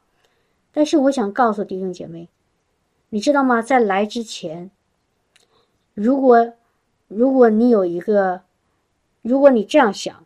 [0.74, 2.30] 但是我想告诉弟兄姐妹，
[3.10, 3.62] 你知道吗？
[3.62, 4.72] 在来之前，
[5.94, 6.54] 如果
[7.08, 8.42] 如果你有一个，
[9.22, 10.26] 如果你这样想，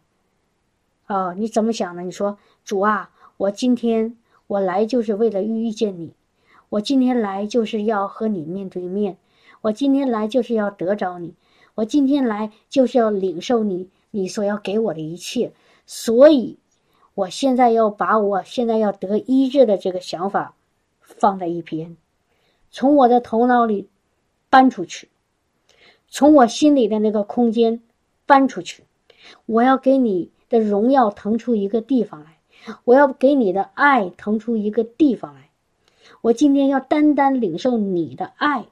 [1.05, 2.01] 啊，你怎么想呢？
[2.03, 4.15] 你说主啊，我今天
[4.47, 6.13] 我来就是为了遇见你，
[6.69, 9.17] 我今天来就是要和你面对面，
[9.61, 11.33] 我今天来就是要得着你。
[11.73, 15.51] 我今天来就是要领受你，你所要给我的一切，
[15.85, 16.57] 所以，
[17.15, 20.53] 我现在要把我现在要得医治的这个想法
[20.99, 21.97] 放在一边，
[22.69, 23.87] 从我的头脑里
[24.49, 25.09] 搬出去，
[26.09, 27.81] 从我心里的那个空间
[28.25, 28.83] 搬出去，
[29.45, 32.37] 我要给你的荣耀腾出一个地方来，
[32.83, 35.49] 我要给你的爱腾出一个地方来，
[36.21, 38.65] 我今天要单单领受你的爱。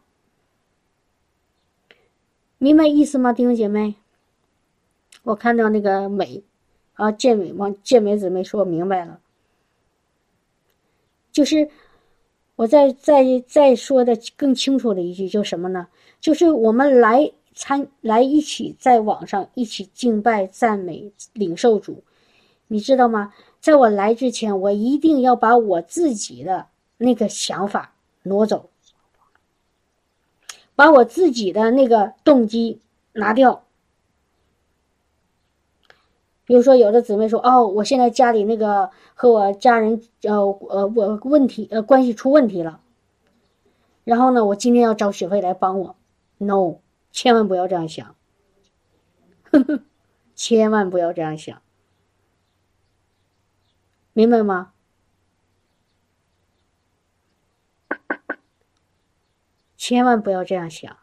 [2.57, 3.95] 明白意思吗，弟兄姐妹？
[5.23, 6.43] 我看到那个美，
[6.93, 9.19] 啊，健美王健美姊妹说明白了，
[11.31, 11.69] 就是
[12.55, 15.87] 我再再再说的更清楚的一句，就什么呢？
[16.21, 22.03] 就是我们来参来一起在网上一起敬拜赞美领受主，
[22.67, 23.33] 你知道吗？
[23.59, 26.67] 在我来之前，我一定要把我自己的
[26.97, 28.69] 那个想法挪走。
[30.75, 32.79] 把我自己的那个动机
[33.13, 33.63] 拿掉。
[36.45, 40.31] 比如说，有的姊妹说：“哦，我现在家里那个和我家人，呃
[40.69, 42.81] 呃，我问题呃关系出问题了。
[44.03, 45.95] 然后呢，我今天要找学费来帮我。
[46.39, 46.79] ”No，
[47.11, 48.15] 千万不要这样想，
[50.35, 51.61] 千万不要这样想，
[54.11, 54.73] 明白吗？
[59.77, 60.97] 千万不要这样想。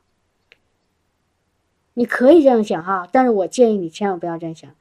[1.95, 4.75] 你可以这样想哈，但是我建议你千万不要这样想，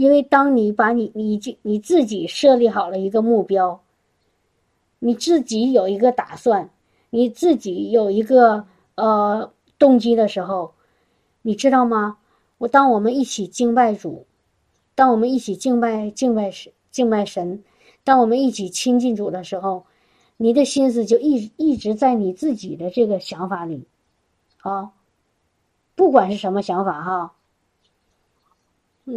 [0.00, 3.82] 因为当你把你你经你自己设立好了一个目标，
[4.98, 6.70] 你自己有一个打算，
[7.10, 10.72] 你自己有一个呃动机的时候，
[11.42, 12.16] 你知道吗？
[12.56, 14.24] 我当我们一起敬拜主，
[14.94, 17.62] 当我们一起敬拜敬拜神敬拜神，
[18.02, 19.84] 当我们一起亲近主的时候。
[20.38, 23.84] 你的心思就一一直在你自己的这个想法里，
[24.62, 24.92] 啊，
[25.94, 27.34] 不管是什么想法哈，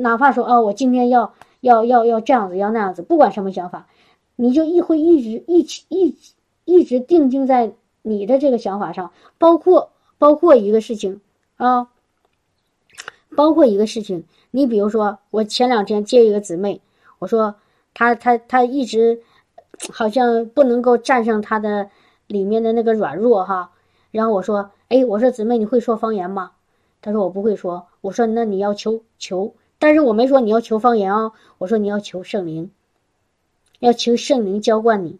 [0.02, 3.88] 哪怕说哦，我今天要要要要这样子，要那样子，不管什么想法，
[4.36, 6.18] 你就一会一直一起一
[6.66, 11.22] 一直定睛在你的这个想法上，包括包括一个事情
[11.58, 11.90] 啊，
[13.36, 16.82] 包括一个事情，你比如说，我前两天接一个姊妹，
[17.20, 17.56] 我说
[17.94, 19.22] 她她她一直。
[19.92, 21.90] 好像不能够战胜她的
[22.28, 23.72] 里面的那个软弱哈，
[24.12, 26.52] 然后我说，哎，我说姊妹你会说方言吗？
[27.02, 27.88] 他说我不会说。
[28.00, 32.72] 我说那你要求求，但是我没说你要求方言哦，我说你要求圣灵，
[33.80, 35.20] 要求圣灵浇灌你，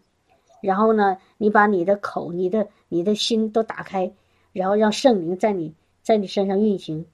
[0.62, 4.10] 然后呢，你把你的口、你的你的心都打开，
[4.54, 7.04] 然后让圣灵在你在你身上运行，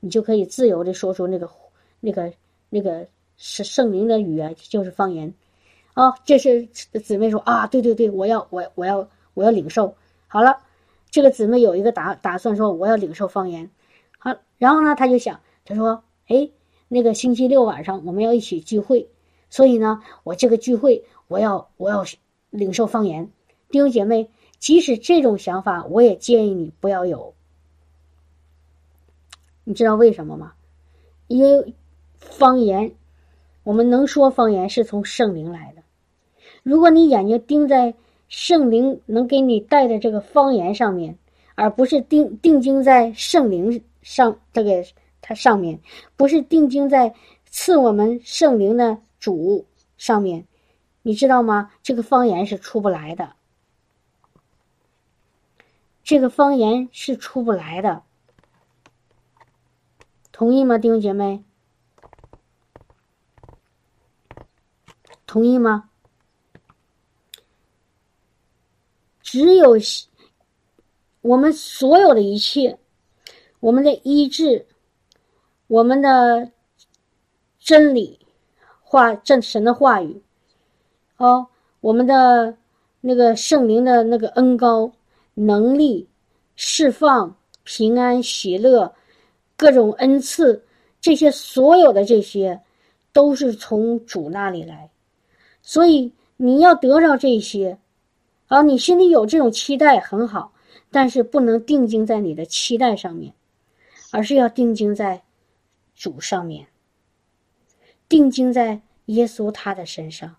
[0.00, 1.48] 你就可以自由的说出那个
[2.00, 2.32] 那个
[2.70, 5.32] 那个是圣灵的语言，就是方言。
[5.94, 9.94] 啊，这是姊妹说啊，对对对，我要我我要我要领受。
[10.26, 10.58] 好了，
[11.08, 13.70] 这个姊妹有一个打打算说我要领受方言。
[14.18, 16.50] 好，然后呢，他就想，他说，哎，
[16.88, 19.08] 那个星期六晚上我们要一起聚会，
[19.50, 22.04] 所以呢，我这个聚会我要我要
[22.50, 23.30] 领受方言。
[23.70, 24.28] 弟兄姐妹，
[24.58, 27.34] 即使这种想法，我也建议你不要有。
[29.64, 30.52] 你知道为什么吗？
[31.26, 31.74] 因为
[32.18, 32.92] 方言，
[33.64, 35.82] 我们能说方言是从圣灵来的。
[36.62, 37.94] 如果你眼睛盯在
[38.28, 41.18] 圣灵能给你带的这个方言上面，
[41.56, 44.84] 而不是定定睛在圣灵上这个
[45.28, 45.80] 它上面，
[46.14, 47.12] 不是定睛在
[47.46, 49.66] 赐我们圣灵的主
[49.98, 50.46] 上面，
[51.02, 51.72] 你知道吗？
[51.82, 53.34] 这个方言是出不来的。
[56.04, 58.04] 这个方言是出不来的。
[60.30, 61.42] 同意吗，弟兄姐妹？
[65.26, 65.90] 同意吗？
[69.20, 69.76] 只有
[71.20, 72.78] 我们所有的一切，
[73.58, 74.68] 我们的医治，
[75.68, 76.50] 我们的
[77.58, 78.18] 真理
[78.82, 80.22] 话，正神的话语，
[81.16, 81.46] 哦，
[81.80, 82.56] 我们的
[83.00, 84.92] 那个圣灵的那个恩高
[85.34, 86.08] 能力
[86.54, 88.94] 释放平安喜乐
[89.56, 90.64] 各种恩赐，
[91.00, 92.60] 这些所有的这些
[93.12, 94.88] 都是从主那里来。
[95.62, 97.76] 所以你要得到这些，
[98.46, 100.52] 啊，你心里有这种期待很好，
[100.92, 103.34] 但是不能定睛在你的期待上面，
[104.12, 105.22] 而是要定睛在
[105.96, 106.68] 主上面，
[108.08, 110.36] 定睛在耶稣他的身上。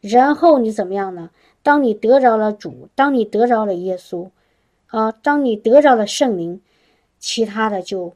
[0.00, 1.30] 然后你怎么样呢？
[1.62, 4.30] 当你得着了主，当你得着了耶稣，
[4.86, 6.60] 啊，当你得着了圣灵，
[7.18, 8.14] 其他的就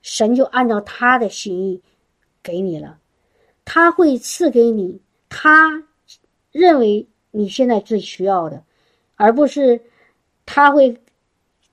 [0.00, 1.82] 神就按照他的心意
[2.42, 2.98] 给你了。
[3.66, 4.98] 他会赐给你
[5.28, 5.84] 他
[6.52, 8.64] 认为你现在最需要的，
[9.16, 9.78] 而不是
[10.46, 10.98] 他会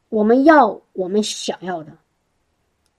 [0.09, 1.97] 我们要我们想要的，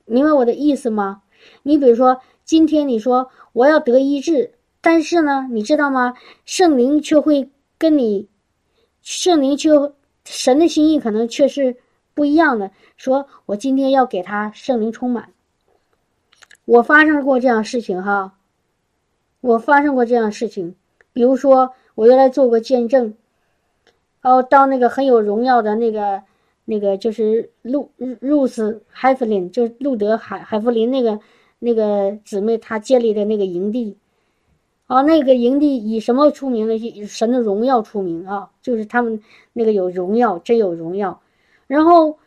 [0.05, 1.23] 明白我的意思吗？
[1.63, 6.15] 你比如说，今天你说我要得医治，但是呢，你知道吗？
[6.45, 8.29] 圣灵却会跟你，
[9.03, 9.71] 圣灵却
[10.25, 11.77] 神的心意可能却是
[12.15, 12.71] 不一样的。
[12.97, 15.31] 说我今天要给他圣灵充满，
[16.65, 18.35] 我发生过这样事情哈。
[19.41, 20.75] 我发生过这样事情，
[21.13, 23.15] 比如说我原来做过见证，
[24.23, 26.23] 哦，到那个很有荣耀的那个
[26.65, 27.91] 那个就是路
[28.21, 31.21] 路斯海弗林，就是路德海海弗林那个
[31.59, 33.97] 那个姊妹她建立的那个营地，
[34.87, 36.77] 啊，那个营地以什么出名的？
[36.77, 41.21] 以神的荣耀出名啊，就是他们那个有荣耀，真有荣耀，
[41.67, 42.19] 然后。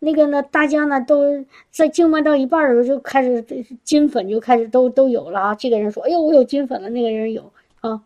[0.00, 3.42] 那个呢，大家呢都在敬拜到一半的时候就开始
[3.84, 5.54] 金粉就开始都都有了啊。
[5.54, 8.02] 这个人说：“哎呦，我有金粉了。”那个人有啊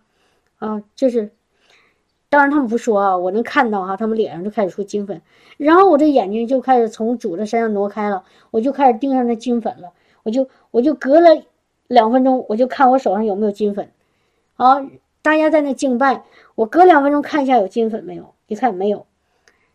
[0.58, 1.32] 啊，就是，
[2.30, 5.22] 当然他们不说啊，我能看到哈，他们脸上就开始出金粉，
[5.56, 9.92] 然后我这眼睛就开始从主的身上挪开了，我就开始盯上那金粉了。
[10.22, 11.42] 我就我就隔了
[11.86, 13.90] 两分钟，我就看我手上有没有金粉。
[14.56, 14.86] 啊，
[15.22, 16.24] 大家在那敬拜，
[16.54, 19.06] 我隔两分钟看一下有金粉没有，一看没有，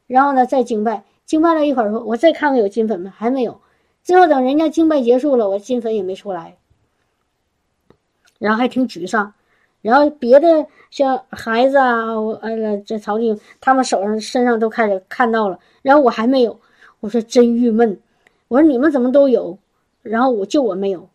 [0.06, 1.04] 然后呢再敬拜。
[1.26, 3.10] 敬拜了一会儿，说：“我再看看有金粉没？
[3.10, 3.62] 还没有。
[4.04, 6.58] 最后等人家敬拜结束了，我金粉也没出来，
[8.40, 9.34] 然后还挺沮丧。
[9.84, 16.60] 然后别的像孩子啊，我呃这曹静他们手上身上都开始看到了，然后我还没有。
[17.02, 18.00] 我说真郁闷。
[18.48, 19.60] 我说你们怎么都有，
[20.02, 21.08] 然后我就我没有。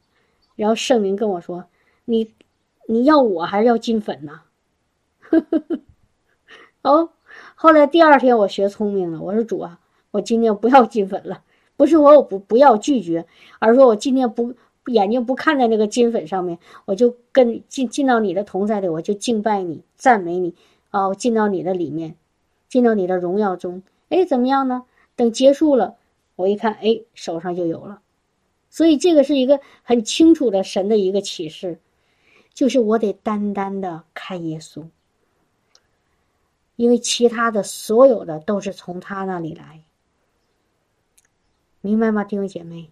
[0.55, 1.65] 然后圣灵跟我说：
[2.05, 2.33] 你
[2.87, 4.43] 你要我还是要金粉呢？
[6.83, 7.11] 哦，
[7.57, 11.43] 后来第二天我学聪明了，我说主啊。”我今天不要金粉了，
[11.77, 13.27] 不是我我不不要拒绝，
[13.59, 14.55] 而是说我今天不
[14.89, 20.55] 眼睛不看在那个金粉上面，我就跟进进到你的同在里，我就敬拜你，赞美你
[20.91, 22.17] 啊，我进到你的里面，
[22.69, 23.83] 进到你的荣耀中。
[24.09, 24.85] 哎，怎么样呢？
[25.17, 25.97] 等结束了，
[26.37, 28.01] 我一看，哎，手上就有了。
[28.71, 31.79] 所以这个是一个很清楚的神的一个启示，
[32.55, 34.87] 就是我得单单的看耶稣，
[36.77, 39.83] 因为其他的所有的都是从他那里来。
[41.81, 42.91] 明白吗，弟兄姐妹？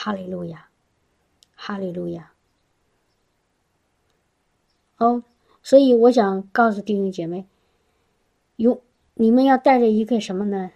[0.00, 0.68] 哈利路亚，
[1.56, 2.32] 哈利路亚。
[4.98, 5.24] 哦，
[5.60, 7.48] 所以我想告诉弟兄姐妹，
[8.54, 8.80] 勇，
[9.14, 10.70] 你们要带着一个什么呢？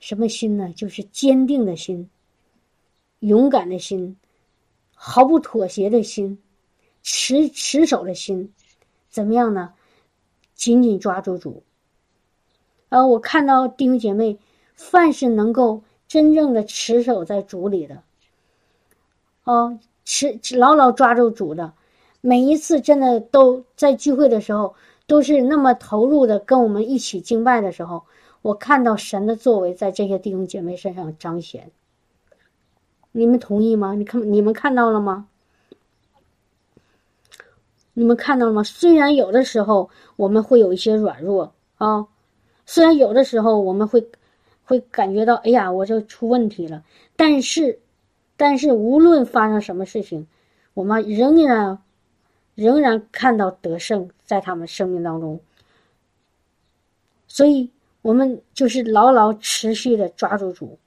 [0.00, 0.72] 什么心呢？
[0.72, 2.10] 就是坚定的心，
[3.20, 4.16] 勇敢的心，
[4.92, 6.42] 毫不妥协的心，
[7.04, 8.52] 持持守的心，
[9.08, 9.72] 怎么样呢？
[10.52, 11.62] 紧紧抓住主。
[12.88, 14.40] 呃，我看到弟兄姐妹，
[14.74, 18.02] 凡是能够真正的持守在主里的，
[19.44, 21.72] 哦，持牢牢抓住主的，
[22.20, 24.74] 每一次真的都在聚会的时候，
[25.06, 28.04] 都是那么投入的跟我们一起敬拜的时候，
[28.42, 31.70] 我看到神的作为在这些弟兄姐妹身上彰显。
[33.12, 33.94] 你们同意吗？
[33.94, 35.28] 你看，你们看到了吗？
[37.94, 38.62] 你们看到了吗？
[38.62, 42.06] 虽然有的时候我们会有一些软弱啊。
[42.66, 44.06] 虽然有的时候我们会，
[44.72, 46.82] 会感觉到哎呀，我就出问题了，
[47.14, 47.78] 但是，
[48.38, 50.26] 但是无论发生什么事情，
[50.72, 51.82] 我们仍然，
[52.54, 55.42] 仍然看到得胜在他们生命当中。
[57.28, 57.70] 所以，
[58.00, 60.78] 我们就是牢牢持续的抓住主，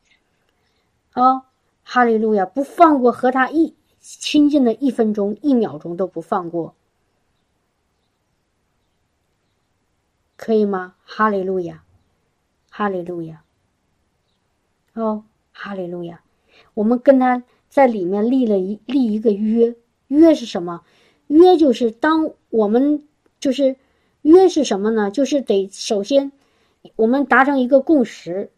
[1.12, 1.46] 啊，
[1.84, 6.74] 哈利路亚，不放过和他一亲近的一分钟、一秒钟都不放过。
[10.36, 10.96] 可以吗？
[11.04, 11.84] 哈利路亚，
[12.72, 13.45] 哈利路亚。
[14.96, 16.22] 哦，哈利路亚！
[16.74, 19.76] 我们跟他在里面立了一立一个约，
[20.08, 20.84] 约是什么？
[21.28, 23.04] 约就是当我们
[23.42, 23.76] 就是
[24.22, 25.12] 约是什么呢？
[25.12, 26.32] 就是得首先
[26.96, 28.52] 我们达成一个共识，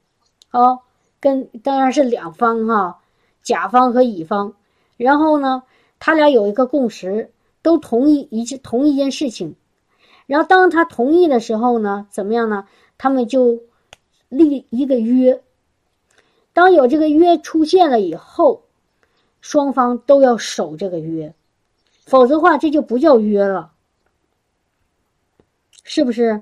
[0.52, 0.82] 哦，
[1.20, 3.00] 跟当然是两方哈，
[3.42, 4.54] 甲方和乙方，
[4.96, 5.64] 然后呢，
[5.98, 7.32] 他俩有一个共识，
[7.64, 9.56] 都同意一件同一件事情，
[10.28, 12.68] 然后当他同意的时候呢，怎么样呢？
[13.00, 13.64] 他们就
[14.30, 15.42] 立一个约。
[16.58, 18.64] 当有这个约出现了以后，
[19.42, 21.36] 双方都要守这个约，
[22.08, 23.74] 否则话这就不叫约了，
[25.84, 26.42] 是不是？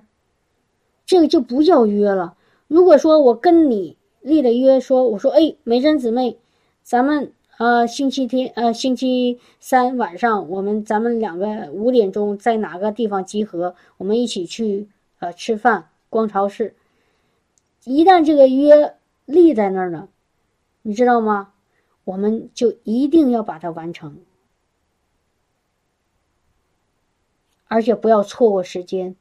[1.06, 2.38] 这个就不叫约了。
[2.70, 6.38] 如果说我跟你立了约，说我说哎，美珍姊妹，
[6.82, 14.88] 咱们呃星期天呃星期三晚上，我们咱们两个五点钟在哪个地方集合，我们一起去
[15.20, 16.74] 呃吃饭逛超市。
[17.84, 18.96] 一旦这个约。
[19.26, 20.08] 立在那儿呢，
[20.82, 21.52] 你知道吗？
[22.04, 24.20] 我们就一定要把它完成，
[27.68, 29.16] 而且不要错过时间，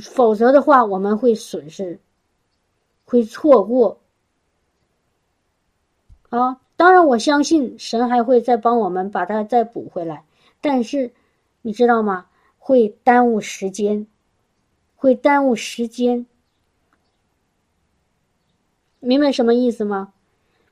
[0.00, 1.98] 否则的话我们会损失，
[3.04, 3.98] 会错过。
[6.30, 10.24] 啊，当然我相信神还会再帮我们把它再补回来，
[10.60, 11.12] 但是
[11.62, 12.26] 你知道吗？
[12.60, 14.06] 会耽误时间。
[14.96, 16.26] 会耽误时间，
[18.98, 20.12] 明白什么意思吗？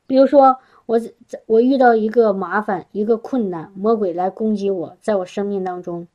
[0.07, 1.01] 比如说，我
[1.47, 6.09] 我遇到一个麻烦，一个困难，魔鬼来攻击我，在我生命当中。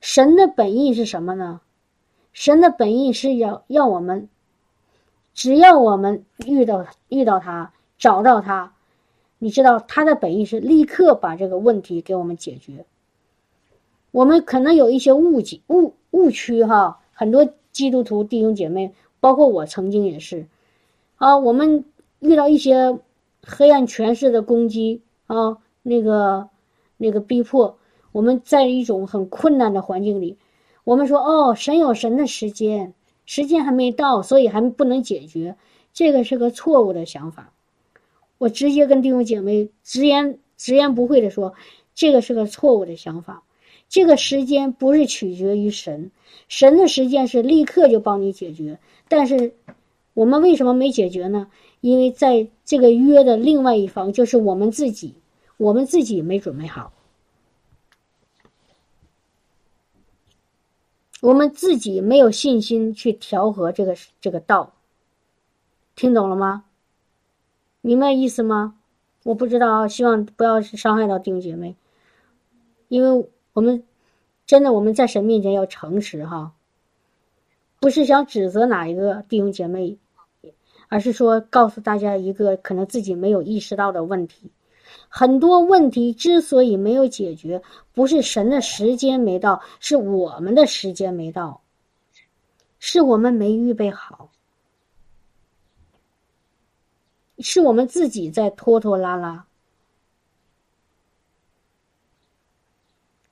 [0.00, 1.60] 神的本意是什么呢？
[2.32, 4.28] 神的本意是要要我们，
[5.34, 8.72] 只要我们遇到遇到他，找到他，
[9.38, 12.86] 你知道他的本意是立刻把这个问题给我们解决。
[14.10, 20.46] 我们可能有一些误解、误误区哈，很多基督徒弟兄姐妹，包括我曾经也是，
[21.16, 21.84] 啊，我们
[22.18, 22.98] 遇到一些
[23.42, 26.48] 黑暗权势的攻击啊，那个
[26.96, 27.78] 那个逼迫，
[28.12, 30.36] 我们在一种很困难的环境里，
[30.82, 32.92] 我们说哦，神有神的时间，
[33.26, 35.56] 时间还没到，所以还不能解决，
[35.92, 37.52] 这个是个错误的想法。
[38.38, 41.54] 我直接跟弟兄姐妹直言直言不讳的说，
[41.94, 43.44] 这个是个错误的想法。
[43.90, 46.12] 这个时间不是取决于神，
[46.46, 48.78] 神的时间是立刻就帮你解决。
[49.08, 49.52] 但是
[50.14, 51.50] 我们为什么没解决呢？
[51.80, 55.16] 因为在这个约的另外一方就是我们自己，
[55.56, 56.92] 我们自己没准备好，
[61.20, 64.72] 我们自己没有信心去调和这个这个道。
[65.96, 66.64] 听懂了吗？
[67.80, 68.76] 明白意思吗？
[69.24, 71.74] 我不知道，希望不要伤害到弟兄姐妹，
[72.86, 73.28] 因为。
[73.52, 73.82] 我们
[74.46, 76.52] 真的，我们在神面前要诚实哈，
[77.80, 79.98] 不是想指责哪一个弟兄姐妹，
[80.88, 84.50] 而是说告诉大家一个可能自己没有意识到的问题。
[85.08, 91.62] 很多问题之所以没有解决，不是神的时间没到，是我们的时间没到，
[92.78, 94.30] 是我们没预备好，
[97.38, 99.46] 是我们自己在拖拖拉拉。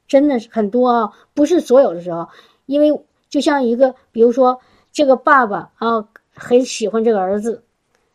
[0.09, 2.29] 真的是很多啊，不是所有的时候，
[2.67, 4.59] 因为就像一个，比如说
[4.91, 7.63] 这个爸爸啊，很喜欢这个儿子，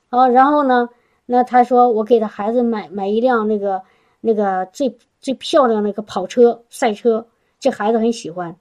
[0.10, 0.90] 啊，然后呢，
[1.26, 3.84] 那他说我给他孩子买买一辆那个
[4.20, 7.28] 那个最最漂亮那个跑车赛车，
[7.60, 8.58] 这孩子很喜欢，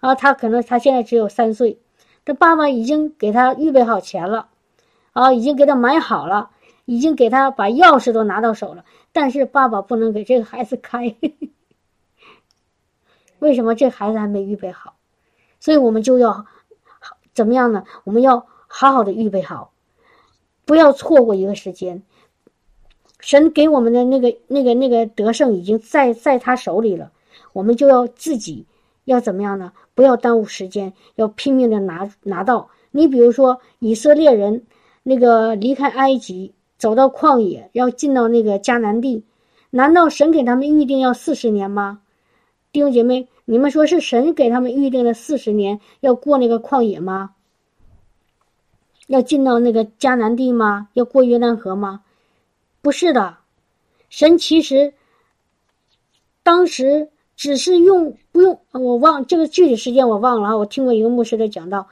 [0.00, 1.78] 啊，他可能他现在只有三岁，
[2.24, 4.48] 这爸爸已经给他预备好钱了，
[5.12, 6.50] 啊，已经给他买好了，
[6.84, 11.14] 已经给他把钥匙都拿到手了，但是爸爸不能给这个孩子开。
[13.42, 14.94] 为什么这孩子还没预备好？
[15.58, 16.46] 所以我们就要
[17.34, 17.82] 怎么样呢？
[18.04, 19.72] 我们要好好的预备好，
[20.64, 22.00] 不要错过一个时间。
[23.18, 27.10] 神给我们的那个、那个、那个得胜已经在在他手里了，
[27.52, 28.64] 我们就要自己
[29.06, 29.72] 要怎么样呢？
[29.94, 32.70] 不要耽误时间，要拼命的拿拿到。
[32.92, 34.64] 你比如说以色列人
[35.02, 39.24] 那个离开埃及，走到旷野，要进到那个迦南地，
[39.70, 42.02] 难道神给他们预定要四十年吗？
[42.70, 43.26] 弟兄姐妹。
[43.44, 47.34] 你们说是神给他们预定了四十年要过那个旷野吗？
[49.08, 50.88] 要进到那个迦南地吗？
[50.92, 52.02] 要过约旦河吗？
[52.80, 53.38] 不是的，
[54.08, 54.94] 神其实
[56.42, 60.56] 当时只是用不用我忘这个具体时间我忘了啊。
[60.56, 61.88] 我听过一个牧师的讲到，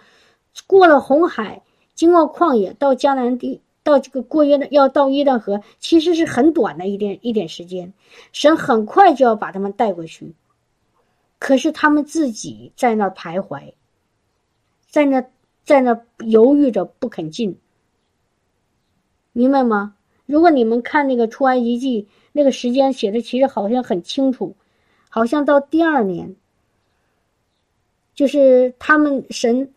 [0.67, 1.63] 过了红海，
[1.95, 7.93] 经过旷野到迦南地，到这个过约的要到约旦河，其实是很短的一点一点时间，
[8.33, 10.35] 神很快就要把他们带过去。
[11.41, 13.73] 可是他们自己在那儿徘徊，
[14.89, 15.25] 在那
[15.65, 17.59] 在那犹豫着不肯进，
[19.33, 19.97] 明白吗？
[20.27, 24.55] 如果你们看那个出埃及记，那个时间写的其实好像很清楚，
[25.09, 26.37] 好像到第二年，
[28.15, 29.73] 就是他们神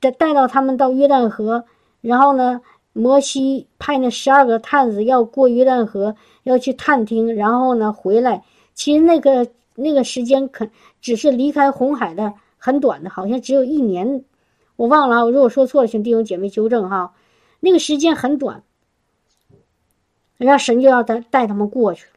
[0.00, 1.64] 带带到他们到约旦河，
[2.00, 2.62] 然后呢，
[2.92, 8.44] 摩西派那十二个探子要过约旦河，要去探听，然后呢回来。
[8.72, 10.68] 其实那个那个时间可
[11.00, 14.24] 只是离开红海的很短的，好像只有一年，
[14.76, 15.30] 我忘了。
[15.30, 17.14] 如果说错了，请弟兄姐妹纠正哈。
[17.60, 18.62] 那个时间很短，
[20.36, 22.12] 人家神就要带带他们过去了。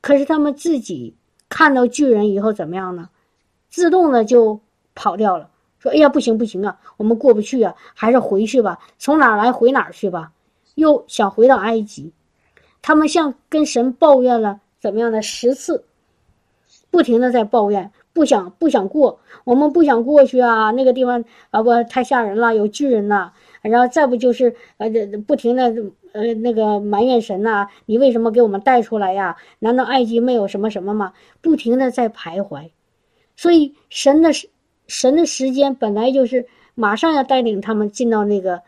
[0.00, 1.16] 可是他们自己
[1.48, 3.08] 看到巨人以后怎么样呢？
[3.68, 4.60] 自动的就
[4.94, 10.32] 跑掉了，说：“哎呀，不行不行啊，我们过不去啊，还是回去吧，从哪儿来回哪儿去吧。”
[10.76, 12.12] 又想回到埃及，
[12.80, 14.60] 他们像跟神抱怨了。
[14.80, 15.84] 怎么样的十次，
[16.88, 23.30] 不停的在抱怨，不想不想过，我们不想过去啊，那个地方啊不太吓人了，有巨人呐，
[23.62, 24.90] 然后再不就是呃
[25.24, 25.72] 不停的
[26.10, 29.36] 呃那个埋怨神呐，你为什么给我们带出来呀？
[29.60, 31.12] 难道埃及没有什么什么吗？
[31.40, 32.68] 不停的在徘徊，
[33.36, 34.30] 所以神的
[34.88, 36.44] 神的时间本来就是
[36.74, 38.60] 马上要带领他们进到那个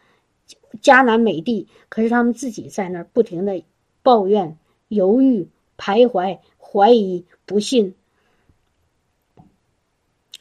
[0.81, 3.61] 迦南美地，可是他们自己在那儿不停的
[4.05, 5.49] 抱怨犹豫。
[5.83, 7.95] 徘徊、怀疑、不信，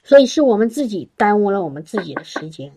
[0.09, 2.73] 所以是我们自己耽误了我们自己的时间。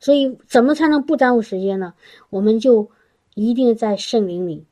[0.00, 1.92] 所以，怎么才能不耽误时间呢？
[2.30, 2.90] 我们就
[3.34, 4.64] 一定在圣灵里。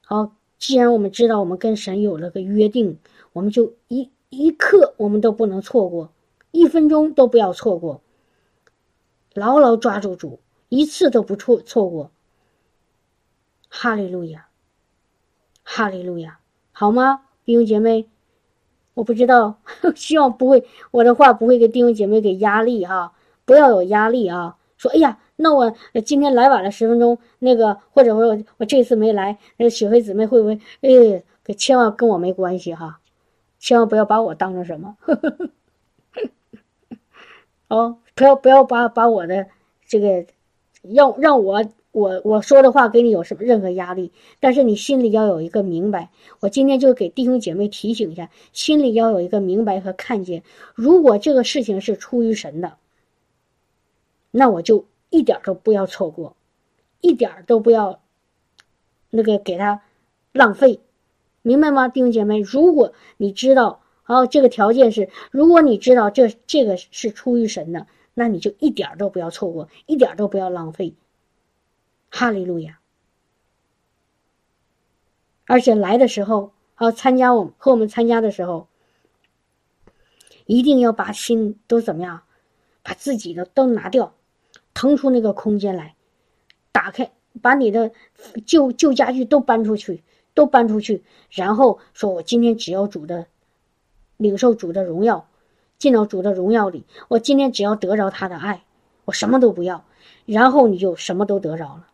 [0.00, 2.98] 好，既然我们知道我们跟神有了个约定，
[3.32, 6.12] 我们就一一刻我们都不能错过，
[6.50, 8.02] 一分钟都不要错过，
[9.32, 12.10] 牢牢抓住主，一次都不错错过。
[13.68, 14.48] 哈利路亚，
[15.62, 16.40] 哈利路亚，
[16.72, 18.08] 好吗，弟兄姐妹？
[18.94, 19.58] 我不知道，
[19.94, 23.12] 希望不会，我的话不会给弟兄姐妹给压力哈，
[23.44, 24.56] 不要有压力啊。
[24.76, 25.72] 说，哎呀，那我
[26.04, 30.60] 今天来晚了十分钟，那个或者我我这次没来，那雪飞姊妹会不会？
[30.82, 33.00] 哎，可千万跟我没关系哈，
[33.58, 34.96] 千万不要把我当成什么，
[37.68, 39.46] 哦，不要不要把把我的
[39.86, 40.26] 这个，
[40.82, 41.64] 让让我。
[41.94, 44.10] 我我说的话给你有什么任何压力？
[44.40, 46.10] 但是你心里要有一个明白。
[46.40, 50.42] 我今天就给弟兄姐妹提醒一下，心里要有一个明白和看见。
[50.74, 52.78] 如果这个事情是出于神的，
[54.32, 56.34] 那我就一点都不要错过，
[57.00, 58.00] 一点都不要
[59.10, 59.82] 那个给他
[60.32, 60.80] 浪费，
[61.42, 62.40] 明白吗，弟兄姐妹？
[62.40, 70.94] 如果你知道，好，这个条件是，如果你知道这这个是出于神的，那你就一点都不要错过，一点都不要浪费。
[72.16, 72.78] 哈利路亚！
[75.46, 78.68] 而且来的时候，啊，参加我们和我们参加的时候，
[80.46, 82.22] 一定要把心都怎么样，
[82.84, 84.14] 把自己的都拿掉，
[84.74, 85.96] 腾出那个空间来，
[86.70, 87.10] 打开，
[87.42, 87.90] 把你的
[88.46, 90.04] 旧旧家具都搬出去，
[90.34, 93.26] 都搬出去，然后说：“我今天只要主的，
[94.18, 95.28] 领受主的荣耀，
[95.78, 96.86] 进到主的荣耀里。
[97.08, 98.62] 我今天只要得着他的爱，
[99.04, 99.84] 我什么都不要，
[100.26, 101.88] 然后你就什么都得着了。”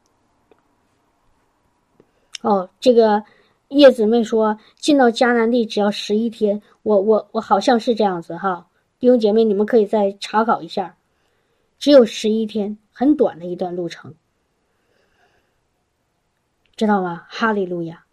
[2.42, 3.22] 哦，这个
[3.68, 8.66] 叶子妹说进到迦南地只要十一天，我我我好像是这样子哈，
[8.98, 10.96] 弟兄姐妹你们可以再查考一下，
[11.78, 14.14] 只有十一天，很短的一段路程，
[16.76, 17.26] 知道吗？
[17.28, 18.04] 哈利路亚！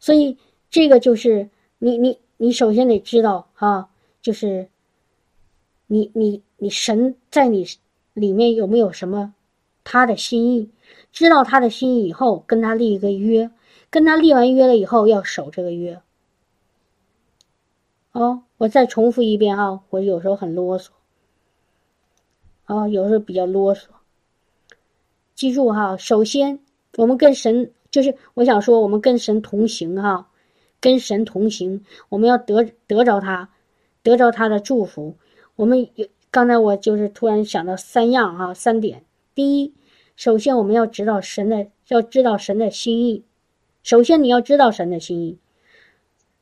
[0.00, 0.36] 所以
[0.68, 1.48] 这个就是
[1.78, 3.88] 你你你首先得知道哈，
[4.20, 4.68] 就是
[5.86, 7.64] 你你你神在你
[8.14, 9.32] 里面有没有什么
[9.84, 10.68] 他的心意？
[11.12, 13.48] 知道他的心意以后，跟他立一个约。
[13.90, 16.00] 跟他立完约了以后，要守这个约。
[18.12, 20.88] 哦，我再重复一遍啊，我有时候很啰嗦，
[22.64, 23.86] 啊，有时候比较啰嗦。
[25.34, 26.60] 记住哈，首先
[26.96, 30.28] 我们跟神，就是我想说，我们跟神同行哈，
[30.80, 33.50] 跟神同行，我们要得得着他，
[34.02, 35.16] 得着他的祝福。
[35.56, 39.04] 我们有刚才我就是突然想到三样哈，三点。
[39.34, 39.74] 第一，
[40.16, 43.24] 首先我们要知道神的，要知道神的心意。
[43.82, 45.38] 首先，你要知道神的心意。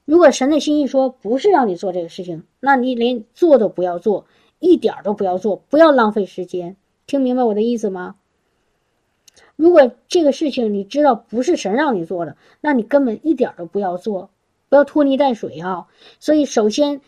[0.05, 4.27] 如果神的心意说不是让你做这个事情，那你连做都不要做，
[4.59, 6.77] 一点都不要做，不要浪费时间。
[7.07, 8.17] 听明白我的意思吗？
[9.55, 14.31] 如果这个事情你知道不是神让你做的，那你根本一点都不要做，
[14.69, 15.87] 不要拖泥带水啊。
[16.19, 17.01] 所以，首先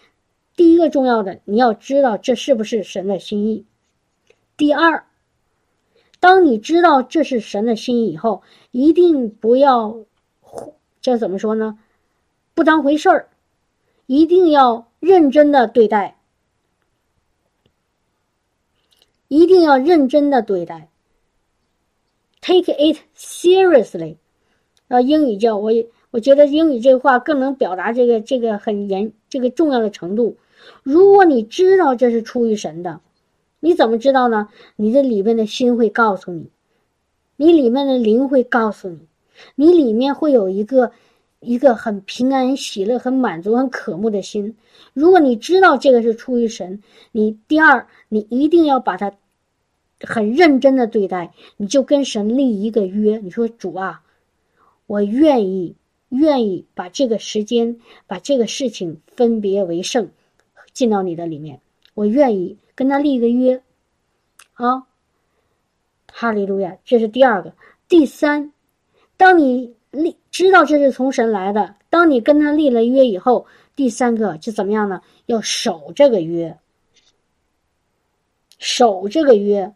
[0.55, 3.65] 第一个重要的，你要知道这是不是神的心意。
[4.57, 5.05] 第二，
[6.21, 10.05] 当你知道这是神的心意以后，一定不要。
[11.01, 11.79] 这怎么说呢？
[12.55, 13.29] 不当回事儿，
[14.07, 16.19] 一定要认真的对待，
[19.29, 20.89] 一定要认真的对待
[22.43, 24.17] ，take it seriously。
[24.89, 25.71] 啊，英语叫我，
[26.11, 30.37] 我觉得英语这话更能表达这个这个很严这个重要的程度。
[30.83, 33.01] 如果你知道这是出于神的，
[33.61, 34.49] 你怎么知道呢？
[34.77, 36.51] 你的里面的心会告诉你，
[37.37, 39.07] 你里面的灵会告诉你，
[39.55, 40.93] 你里面会有一个
[41.41, 44.57] 一个很平安、喜乐、很满足、很渴慕的心。
[44.93, 46.83] 如果你知道这个是出于神，
[47.13, 49.13] 你第二，你一定要把它
[50.01, 53.19] 很认真的对待，你就跟神立一个约。
[53.19, 54.03] 你说主啊。
[54.87, 55.77] 我愿意，
[56.09, 57.79] 愿意把这个时间，
[58.09, 60.11] 把这个事情分别为圣，
[60.73, 61.61] 进到你的里面。
[61.95, 63.63] 我愿意跟他立个约，
[64.55, 64.83] 啊，
[66.13, 66.77] 哈利路亚！
[66.85, 67.55] 这是第二个。
[67.89, 68.53] 第三，
[69.21, 73.47] 当你立知道这是从神来的，当你跟他立了约以后，
[73.77, 75.03] 第三个就怎么样呢？
[75.27, 76.57] 要守这个约，
[78.59, 79.75] 守这个约，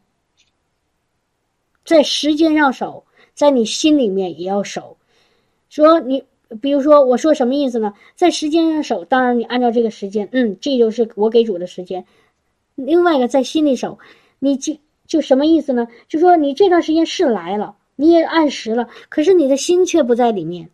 [1.85, 4.97] 在时间上守，在你心里面也要守。
[5.69, 6.25] 说你，
[6.63, 7.93] 比如说，我说什么意思呢？
[8.17, 12.03] 在时间上守，当然你按照这个时间，嗯，这就是我给主的时间。
[12.77, 13.99] 另外一个在心里守，
[14.39, 14.75] 你就
[15.07, 15.87] 就什么意思呢？
[16.09, 20.71] 就说你这段时间是来了，你也按时了，可是你的心却不在里面，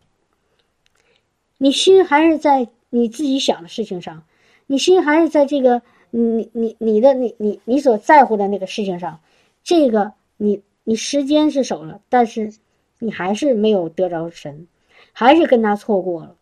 [1.58, 4.24] 你心还是在你自己想的事情上，
[4.66, 9.20] 你心还是在这个你你你的你你你所在乎的那个事情上，
[9.62, 12.52] 这个你你时间是守了，但是
[12.98, 14.66] 你还是没有得着神。
[15.12, 16.36] 还是跟他错过了，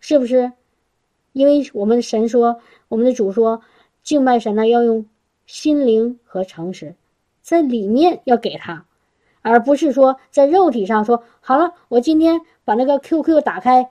[0.00, 0.52] 是不是？
[1.32, 3.62] 因为我们神说，我们的主说，
[4.02, 5.06] 敬拜神呢要用
[5.46, 6.94] 心灵和诚实，
[7.42, 8.86] 在里面要给他，
[9.42, 13.90] 而不是说在肉体上说好了，我今天把那个 QQ 打开，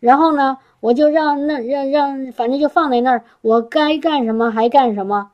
[0.00, 5.32] 然后呢，我就让那让让，反正就放在那儿，我该干什么还干什么，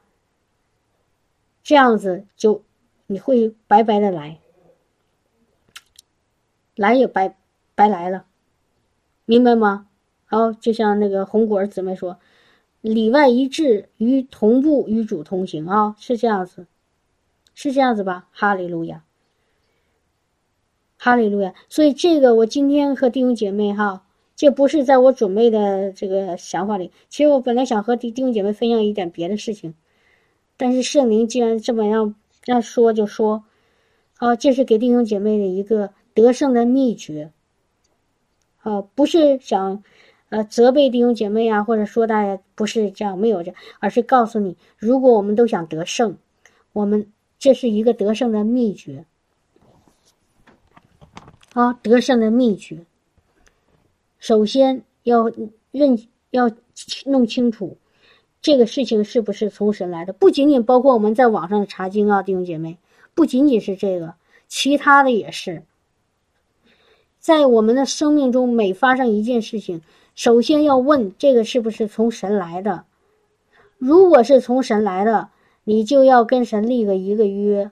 [1.62, 2.62] 这样子就
[3.06, 4.38] 你会白白的来，
[6.74, 7.36] 来也白。
[7.74, 8.26] 白来了，
[9.24, 9.88] 明白吗？
[10.26, 12.18] 好，就像那个红果姊妹说
[12.82, 16.66] ：“里外一致，与同步，与主同行啊，是这样子，
[17.54, 19.04] 是这样子吧？”哈利路亚，
[21.04, 21.52] 哈利路亚。
[21.68, 26.92] 所以这个我今天和弟兄姐妹哈，这不是在我准备的这个想法里。
[27.08, 29.74] 其实我本来想和弟兄姐妹分享一点别的事情，
[30.56, 33.42] 但是圣灵既然这么样让说就说，
[34.18, 37.32] 啊，这是给弟兄姐妹的一个得胜的秘诀。
[38.58, 39.82] 啊，不是想，
[40.28, 46.16] 呃，责备弟兄姐妹啊，或者说大家不是这样，没有这，而是告诉你，如果我们都想得胜，
[46.72, 47.08] 我们
[47.40, 49.04] 这是一个得胜的秘诀，
[51.54, 52.86] 啊，得胜的秘诀。
[54.18, 55.30] 首先要
[55.70, 55.98] 认，
[56.30, 56.50] 要
[57.04, 57.76] 弄清楚
[58.40, 62.78] 这个事情是不是从神来的，不仅仅包括我们在网上的查经啊，弟兄姐妹，
[63.14, 64.14] 不仅仅是这个，
[64.48, 65.62] 其他的也是。
[67.18, 69.82] 在我们的生命中，每发生一件事情，
[70.14, 72.84] 首先要问这个是不是从神来的。
[73.78, 75.28] 如果是从神来的，
[75.64, 77.70] 你就要跟神立个一个约。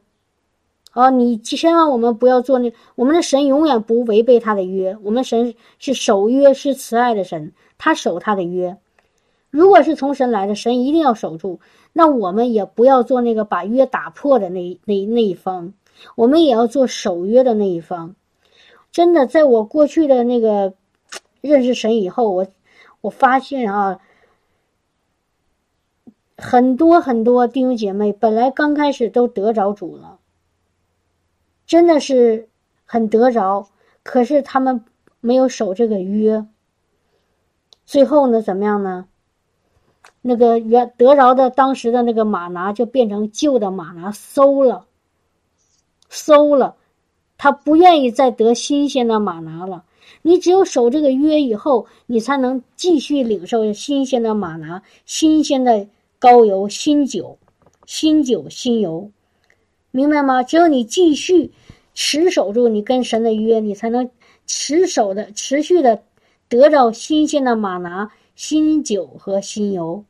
[0.92, 4.96] 哦，你千万我们不要做那，我们的神永远不违背他的约。
[5.02, 8.76] 我们神是守约，是慈爱的神，他守他的约。
[9.50, 11.58] 如果是从神来的，神一定要守住。
[11.92, 15.74] 那我们也不要做那个把约打破的那那那一方，
[16.14, 18.14] 我们也要做守约的那一方。
[18.92, 20.74] 真的，在我过去的那个
[21.40, 22.46] 认识神以后，我
[23.00, 23.98] 我发现啊，
[26.36, 30.19] 很多很多弟兄姐妹本来刚开始都得着主了，
[31.70, 32.48] 真的是
[32.84, 33.68] 很得着，
[34.02, 34.84] 可是他们
[35.20, 36.44] 没有守这个约，
[37.86, 39.06] 最后呢，怎么样呢？
[40.20, 44.88] 那个原得着的当时的那个马拿就变成旧的马拿，馊了，
[46.08, 46.74] 馊了。
[47.38, 49.84] 他不愿意再得新鲜的马拿了。
[50.22, 55.86] 你只有守这个约以后，你才能继续领受新鲜的马拿、新鲜的
[56.18, 57.38] 高油、新酒、
[57.86, 59.12] 新酒、新油，
[59.90, 60.42] 明白吗？
[60.42, 61.52] 只有你继续
[61.94, 64.10] 持守住你跟神的约，你才能
[64.46, 66.02] 持守的、持续的
[66.48, 70.04] 得到新鲜的马拿、新酒和新油。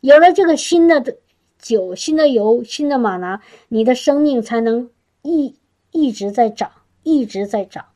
[0.00, 1.18] 有了这个新的
[1.58, 4.90] 酒、新的油、新的马拿，你的生命才能
[5.22, 5.54] 一。
[5.90, 6.70] 一直在长，
[7.02, 7.86] 一直在长，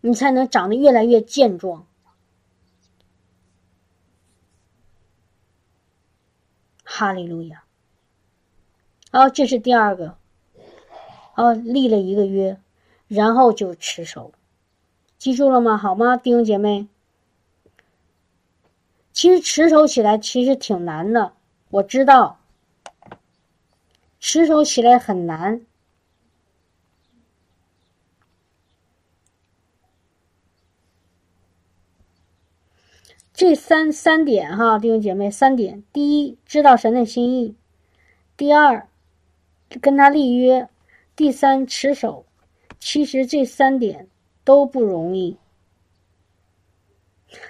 [0.00, 1.86] 你才能长得越来越健壮。
[6.98, 7.62] 哈利路亚！
[9.12, 10.16] 哦，这是第二个。
[11.34, 12.58] 哦，立了一个约，
[13.06, 14.32] 然后就持守。
[15.18, 15.76] 记住了吗？
[15.76, 16.88] 好吗，弟兄姐妹？
[19.12, 21.34] 其实持守起来其实挺难的，
[21.68, 22.38] 我知道，
[24.18, 25.65] 持守起来很难。
[33.36, 37.54] 这三三点哈，弟兄姐妹，三点：第一，知道神的心意；
[38.34, 38.88] 第二，
[39.82, 40.70] 跟他立约；
[41.14, 42.24] 第三，持守。
[42.80, 44.08] 其实这三点
[44.42, 45.36] 都不容易，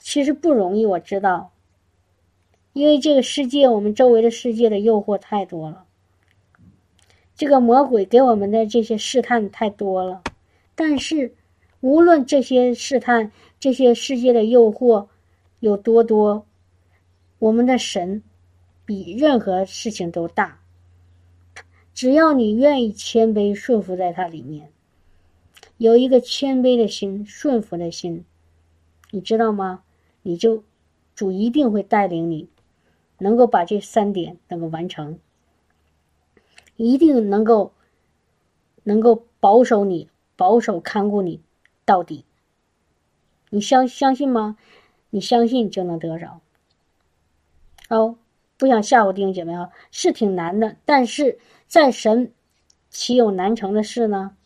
[0.00, 1.52] 其实不容易，我知道，
[2.72, 5.84] 因为这个世界，我们周围的世界的诱惑太多了，
[7.36, 10.24] 这个魔鬼给我们的这些试探太多了，
[10.74, 11.35] 但是。
[11.86, 13.30] 无论这些试探、
[13.60, 15.06] 这些世界的诱惑
[15.60, 16.44] 有多多，
[17.38, 18.24] 我们的神
[18.84, 20.58] 比任何事情都大。
[21.94, 24.72] 只要你愿意谦卑顺服在他里面，
[25.78, 28.24] 有一个谦卑的心、顺服的心，
[29.12, 29.84] 你知道吗？
[30.22, 30.64] 你就
[31.14, 32.48] 主一定会带领你，
[33.18, 35.20] 能够把这三点能够完成，
[36.74, 37.72] 一定能够
[38.82, 41.45] 能够保守你、保守看顾你。
[41.86, 42.26] 到底，
[43.48, 44.58] 你相相信吗？
[45.10, 46.40] 你相信就能得着。
[47.88, 48.16] 哦，
[48.58, 52.32] 不想吓唬弟兄姐妹啊，是挺难的，但是在神
[52.90, 54.36] 岂有难成的事呢？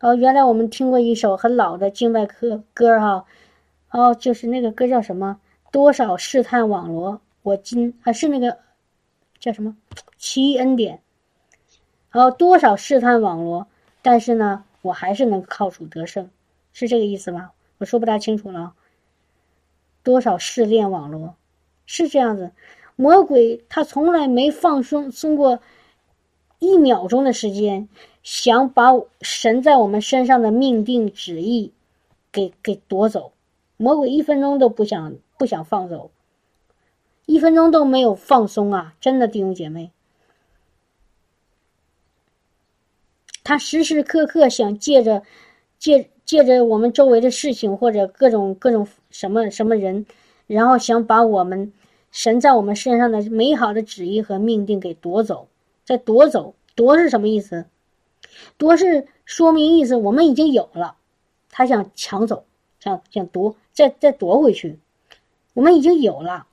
[0.00, 3.24] 哦，原来我们听过一首很老的敬拜歌歌哈，
[3.90, 5.40] 哦，就是那个歌叫什么？
[5.72, 8.58] 多少试探网罗，我今还是那个
[9.40, 9.76] 叫什么？
[10.16, 11.02] 奇异恩典。
[12.12, 13.66] 哦，多少试探网罗，
[14.00, 14.64] 但是呢？
[14.84, 16.28] 我还是能靠主得胜，
[16.74, 17.52] 是这个意思吗？
[17.78, 18.74] 我说不大清楚了。
[20.02, 21.36] 多少试炼网络，
[21.86, 22.52] 是这样子。
[22.96, 25.60] 魔鬼他从来没放松松过
[26.58, 27.88] 一秒钟的时间，
[28.22, 28.90] 想把
[29.22, 31.72] 神在我们身上的命定旨意
[32.30, 33.32] 给给夺走。
[33.78, 36.10] 魔鬼一分钟都不想不想放走，
[37.24, 38.94] 一分钟都没有放松啊！
[39.00, 39.90] 真的弟兄姐妹。
[43.44, 45.22] 他时时刻刻想借着，
[45.78, 50.06] 借借着我们周围的事情或者各种各种什么什么人，
[50.46, 51.70] 然后想把我们
[52.10, 55.46] 神在我们身上的美好的旨意和命定给夺走，
[55.84, 57.66] 再夺走，夺是什么意思？
[58.56, 60.96] 夺是说明意思我们已经有了，
[61.50, 62.46] 他想抢走，
[62.80, 64.78] 想想夺，再再夺回去，
[65.52, 66.46] 我们已经有了，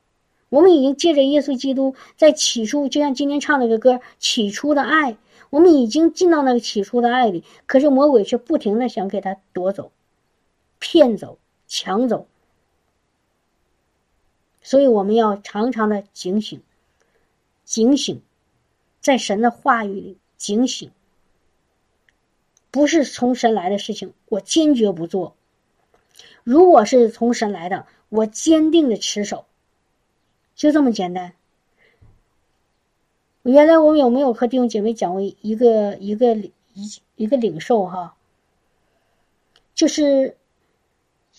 [0.49, 5.15] 我们已经借着耶稣基督在起初，就像今天唱那个歌，起初的爱。
[5.51, 9.91] 我们已经进到那个起初的爱里，可是魔鬼却不停的想给他夺走、
[10.79, 11.37] 骗走、
[11.67, 12.25] 抢走，
[14.63, 16.63] 所以我们要常常的警醒、
[17.65, 18.21] 警醒，
[19.01, 20.89] 在神的话语里警醒。
[22.71, 25.33] 不是从神来的事情，我坚决不做；
[26.45, 29.45] 如果是从神来的，我坚定的持守，
[30.55, 31.33] 就这么简单。
[33.43, 38.15] 原来我们有没有和弟兄姐妹讲过一个一个一一个领受哈？
[39.73, 40.37] 就是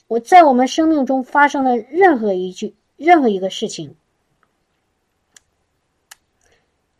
[0.08, 3.94] 我在我们生命中发生的任何一句、任何一个事情，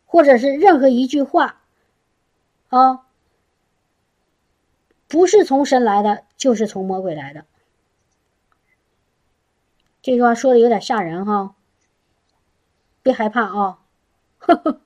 [0.07, 1.61] 或者是任何一句话，
[2.69, 3.07] 啊，
[5.09, 7.45] 不是从神来的，就是从魔鬼来的。
[10.01, 11.57] 这句话说的有点吓人哈，
[13.03, 13.81] 别害怕啊，
[14.39, 14.81] 呵呵。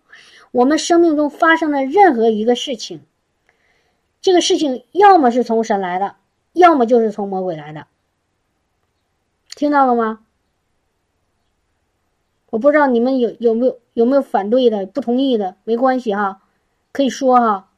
[0.52, 3.02] 我们生命中发生的任何一个事情，
[4.20, 6.16] 这个事情要么是从神来的，
[6.52, 7.86] 要么就是从魔鬼来的。
[9.54, 10.20] 听到了吗？
[12.50, 16.40] 我不知道你们有有没有有没有反对的、不同意的，没关系哈，
[16.92, 17.70] 可以说哈。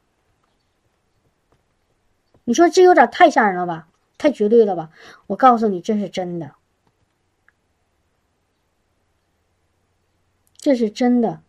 [2.45, 3.89] 你说这有点太吓人了吧？
[4.19, 4.90] 太绝对了吧？
[5.27, 6.53] 我告诉你，这是真的，
[10.57, 11.43] 这是真的。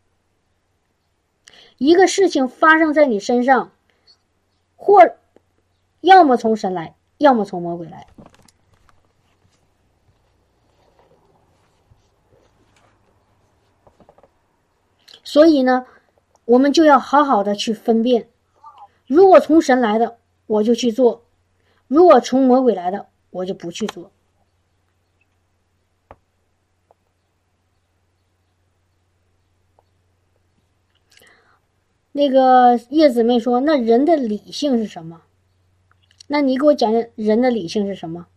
[1.79, 3.71] 一个事情发生在你身上，
[4.75, 5.01] 或
[6.01, 8.05] 要么从神来，要么从魔鬼来。
[15.23, 15.85] 所以呢，
[16.43, 18.27] 我们就要好好的去分辨：
[19.07, 21.21] 如果从神来的，我就去做；
[21.87, 24.11] 如果从魔鬼来的，我就不去做。
[32.19, 35.21] 那个叶子妹说：“那人的理性是什么？
[36.27, 38.27] 那你给我讲讲人的理性是什么？”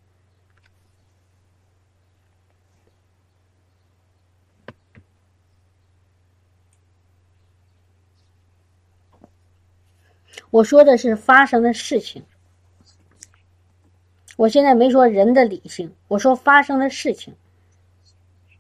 [10.51, 12.23] 我说的是发生的事情。
[14.37, 17.35] 我现在没说人的理性，我说发生的事情，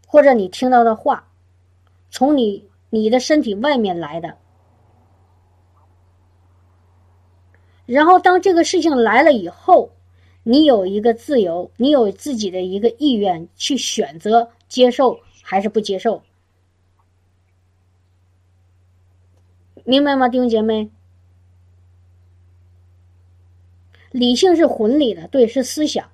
[0.05, 1.29] 或者你听到的话，
[2.11, 4.42] 从你你的身体外面来的。
[7.87, 9.91] 然后当这个事情来了以后，
[10.45, 16.23] 你有一个自由，你有自己的一个意愿去选择接受还是不接受，
[19.85, 20.91] 明白吗，弟兄姐妹？
[24.13, 26.12] 理性是魂理的，对，是思想。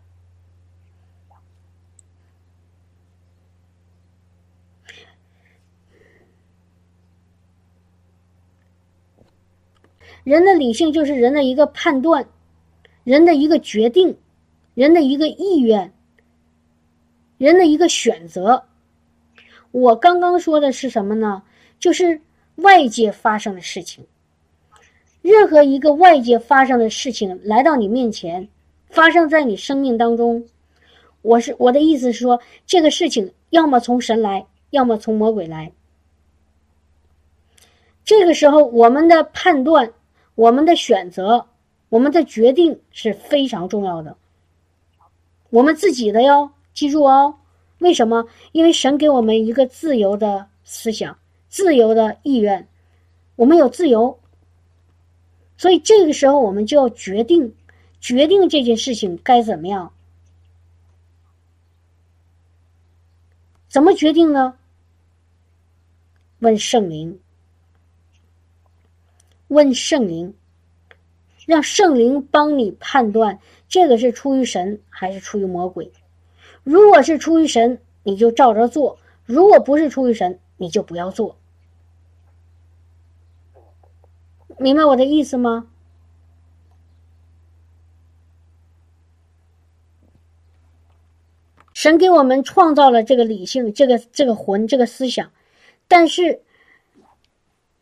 [10.29, 12.29] 人的理性就是人的一个判断，
[13.03, 14.15] 人的一个决定，
[14.75, 15.91] 人的一个意愿，
[17.39, 18.63] 人的一个选择。
[19.71, 21.43] 我刚刚说的是什么呢？
[21.79, 22.21] 就是
[22.57, 24.07] 外界发生的事情。
[25.23, 28.47] 任何一个外界发生的事情来到你面前，
[28.91, 30.45] 发生在你生命当中，
[31.23, 35.73] 我是我的意思是说，这个事情要么从神来，要么从魔鬼来。
[38.05, 39.91] 这个时候，我们的判断、
[40.39, 41.45] 我们的选择、
[41.89, 44.17] 我们的决定是非常重要的。
[45.51, 47.35] 我们自己的哟，记住哦。
[47.81, 48.25] 为什么？
[48.53, 52.69] 因为神给我们一个自由的思想、自由的意愿，
[53.35, 54.17] 我们有自由。
[55.57, 57.53] 所以这个时候，我们就要决定，
[58.01, 59.93] 决定这件事情该怎么样？
[63.69, 64.55] 怎么决定呢？
[66.39, 67.19] 问圣灵，
[69.49, 70.35] 问圣灵，
[71.47, 73.39] 让圣灵帮你判断
[73.69, 75.91] 这个是出于神还是出于魔鬼。
[76.63, 81.37] 如果是出于神，你就照着做；如果不是出于神，你就不要做。
[84.59, 85.69] 明白我的意思吗？
[91.73, 95.31] 神给我们创造了这个理性，这个这个魂，这个思想，
[95.87, 96.43] 但是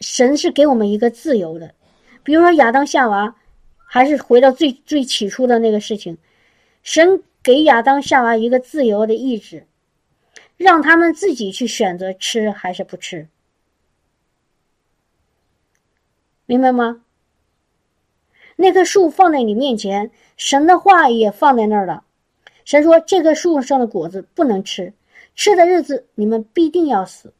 [0.00, 1.74] 神是给我们一个自由的。
[2.22, 3.36] 比如说亚当夏娃，
[3.76, 6.18] 还是回到最最起初的那个事情，
[6.82, 9.66] 神给亚当夏娃一个自由的意志，
[10.56, 13.28] 让他们自己去选择吃还是不吃。
[16.46, 17.02] 明白吗？
[18.56, 22.04] 那棵树放在你面前，神的话也放在那儿了。
[22.64, 24.92] 神说：“这棵树上的果子不能吃，
[25.34, 27.32] 吃的日子你们必定要死。”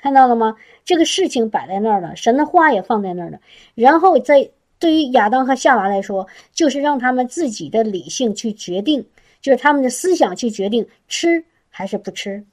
[0.00, 0.56] 看到了吗？
[0.84, 3.40] 这个事情摆在那儿了，神的话也放在那儿了。
[3.74, 9.04] 然后在对于亚当和夏娃来说，就是让他们自己的理性去决定，
[9.40, 12.46] 就是他们的思想去决定吃还是不吃。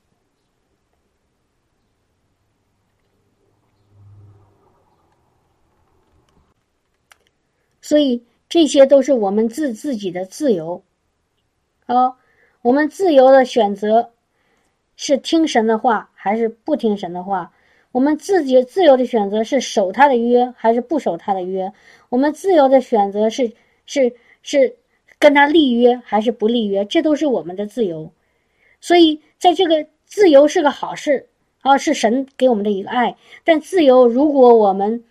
[7.80, 10.84] 所以这些都是我们自自己的自由，
[11.85, 12.15] 啊，
[12.63, 14.09] 我们自由的选择
[14.95, 17.51] 是听神的话还是不听神的话？
[17.91, 21.72] 我们自己自由的选择是守他的约还是不守他的约？
[22.09, 23.53] 我们自由的选择是
[23.85, 24.76] 是是
[25.17, 26.84] 跟他立约还是不立约？
[26.84, 28.11] 这都是我们的自由。
[28.81, 31.27] 所以在这个自由是个好事
[31.61, 33.15] 啊，是神给我们的一个爱。
[33.45, 35.03] 但自由，如果我们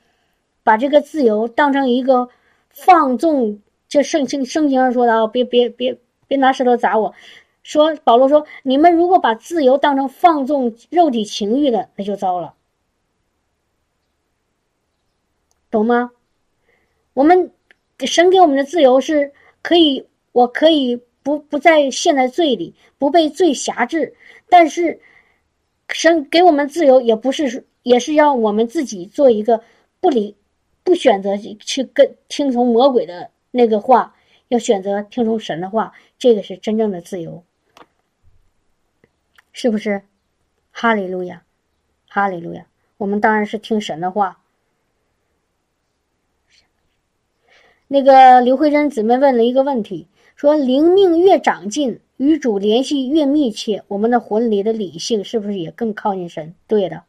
[0.62, 2.28] 把这个自由当成一个
[2.68, 5.96] 放纵，就圣经圣经上说的啊，别别别
[6.26, 7.14] 别拿石头砸我。
[7.64, 12.54] 说保罗说，你们如果把自由当成放纵肉体情欲的，那就糟了，
[15.72, 16.12] 懂吗？
[17.14, 17.50] 我们
[18.06, 19.32] 神给我们的自由是
[19.62, 24.14] 可以，我可以不不再陷在罪里，不被罪辖制。
[24.48, 25.00] 但是
[25.88, 29.60] 神给我们自由，也不是也是让我们自己做一个
[29.98, 30.36] 不理。
[30.86, 34.14] 不选择去跟听从魔鬼的那个话，
[34.48, 37.42] 要选择听从神的话，这个是真正的自由，
[39.54, 40.02] 是不是？
[40.70, 41.42] 哈利路亚，
[42.06, 42.66] 哈利路亚！
[42.98, 44.42] 我们当然是听神的话。
[47.88, 50.06] 那个刘慧珍姊妹问了一个问题，
[50.36, 56.54] 说灵命越长进，与主联系越密切，我们的魂里的理性是不是也更靠近神？
[56.66, 57.04] 对的，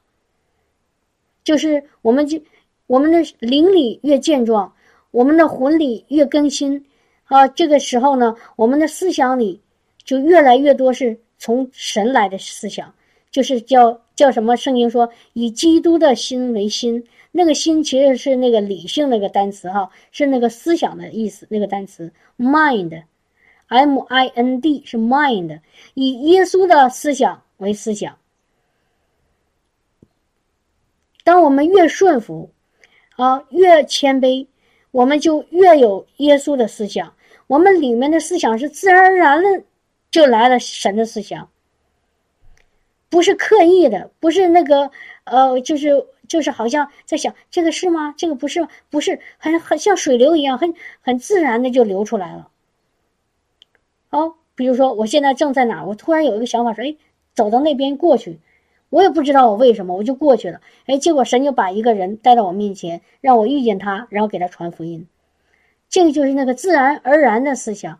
[1.43, 2.41] 就是我们就。
[2.87, 4.71] 我们的灵里越健壮，
[5.09, 6.85] 我们的魂里越更新，
[7.23, 9.59] 啊，这个时候呢，我们的思想里
[10.03, 12.91] 就越来越多是从神来的思想，
[13.29, 14.55] 就是叫叫什么？
[14.55, 25.59] 圣经说以基督的心为心，那个心其实是那个理性那个单词哈，是那个思想的意思，那个单词 mind，m i n d 是 mind，
[25.93, 28.17] 以耶稣的思想为思想。
[31.23, 32.49] 当我们越顺服。
[33.17, 34.45] 啊，越谦卑，
[34.91, 37.13] 我们就越有耶稣的思想，
[37.47, 39.63] 我们里面的思想是自然而然的
[40.15, 41.49] 就来了神的思想，
[43.09, 44.89] 不是刻意的，不是那个
[45.25, 48.15] 呃，就是就是好像在想这个是吗？
[48.17, 52.49] 这个不是吗，不是很很像水流一样，很很自然的就流出来了。
[54.09, 56.95] 哦，比如说我现在正在哪，我突然有一个想法说，哎，
[57.33, 58.39] 走到那边过去。
[58.91, 60.61] 我也不知道我为什么，我就过去了。
[60.85, 65.09] 哎，结果神就把一个人带到我面前，让我遇见他，然后给他传福音。
[65.89, 67.99] 这个就是那个自然而然的思想。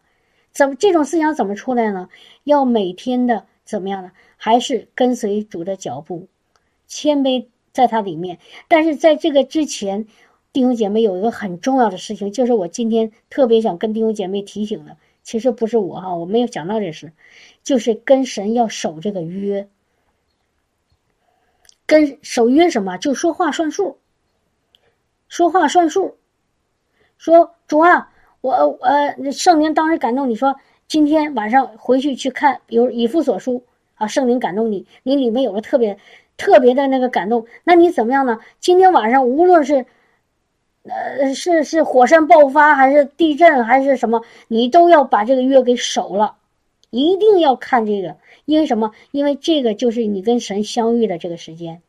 [0.56, 2.10] 怎么这种思想怎么出来呢？
[2.46, 4.12] 要每天的怎么样呢？
[4.38, 6.28] 还是跟随主的脚步，
[6.88, 8.40] 谦卑在他里面。
[8.70, 10.08] 但是在这个之前，
[10.54, 14.96] 弟兄姐妹有一个很重要的事情，就是我今天特别想跟弟兄姐妹提醒的。
[15.24, 17.12] 其实不是我哈，我没有想到这事，
[17.62, 19.68] 就是跟神要守这个约。
[21.86, 22.98] 跟守约什么？
[22.98, 23.98] 就说话算数。
[25.28, 26.16] 说话算数。
[27.18, 28.14] 说主啊，
[28.46, 30.56] 我呃，圣灵当时感动你说，
[30.88, 33.64] 今天晚上回去去看，比如以父所书
[33.96, 35.98] 啊，圣灵感动你，你里面有个特别
[36.38, 38.38] 特别的那个感动，那你怎么样呢？
[38.60, 39.88] 今天晚上无论是
[40.84, 46.36] 呃是是火山爆发还是地震还是什么，你都要把这个月给守了，
[46.92, 48.16] 一定要看这个。
[48.46, 48.92] 因为什么？
[49.10, 51.82] 因为这个就是你跟神相遇的这个时间。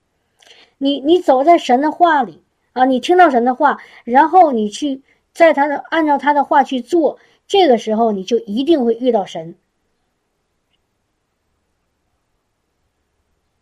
[0.79, 2.41] 你你走在神的话里
[2.73, 5.03] 啊，你听到神的话，然后你去
[5.37, 9.55] 在他的按照他的话去做，这个时候你就一定会遇到神。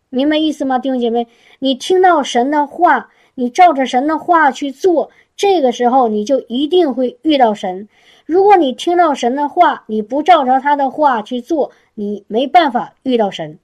[0.07, 1.27] 明白意思吗，弟兄姐妹？
[1.59, 7.89] 你听到神的话，你照着神的话去做，这个时候你就一定会遇到神。
[8.25, 11.73] 如果你听到神的话，你不照着他的话去做。
[11.95, 13.59] 你没办法遇到神，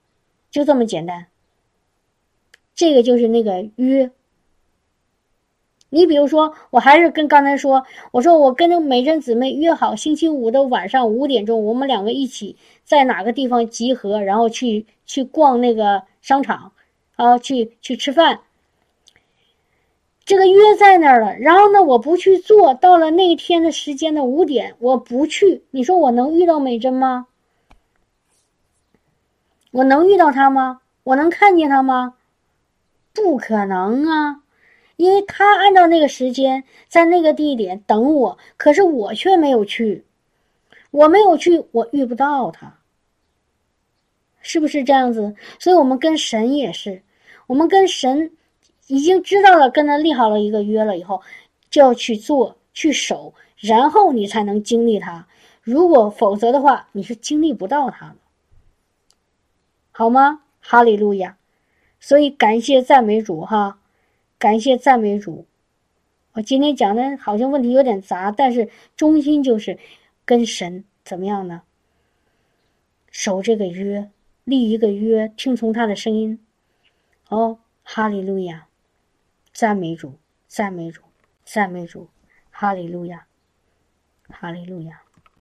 [0.50, 1.28] 就这么简单。
[2.74, 4.10] 这个就是那个约。
[5.94, 16.72] 你比如说，我还是跟刚才说，我说我跟那美珍姊妹约好星期五的晚上五点钟，我们两个一起在哪个地方集合，然后去去逛那个商场，
[17.16, 18.40] 啊，去去吃饭。
[20.24, 27.26] 这个约在那儿了，然后呢，我不去做到了那天的时间的五点，我不去，你说我能遇到美珍吗？
[29.72, 30.80] 我能遇到她吗？
[31.04, 32.14] 我能看见她吗？
[33.12, 34.41] 不可能啊，
[35.02, 40.04] 因为他按照那个时间在那个地点等我，可是我却没有去，
[40.92, 42.78] 我没有去，我遇不到他，
[44.42, 45.34] 是不是这样子？
[45.58, 47.02] 所以我们跟神也是，
[47.48, 48.30] 我们跟神
[48.86, 51.20] 已经知道了，跟他立好了一个约了以后，
[51.68, 55.26] 就要去做去守，然后你才能经历他。
[55.62, 58.16] 如果否则的话，你是经历不到他的。
[59.90, 60.42] 好吗？
[60.60, 61.36] 哈利路亚！
[61.98, 63.80] 所以感谢赞美主哈，
[64.42, 65.46] 感谢赞美主。
[66.32, 69.78] 我今天讲的好像问题有点杂，但是中心就是
[70.24, 71.62] 跟神怎么样呢？
[73.12, 74.10] 守这个约，
[74.42, 76.44] 立一个约，听从他的声音。
[77.28, 78.66] 哦，哈利路亚！
[79.52, 81.02] 赞美主，赞美主，
[81.44, 82.08] 赞美主，
[82.50, 83.28] 哈利路亚，
[84.28, 85.01] 哈利路亚。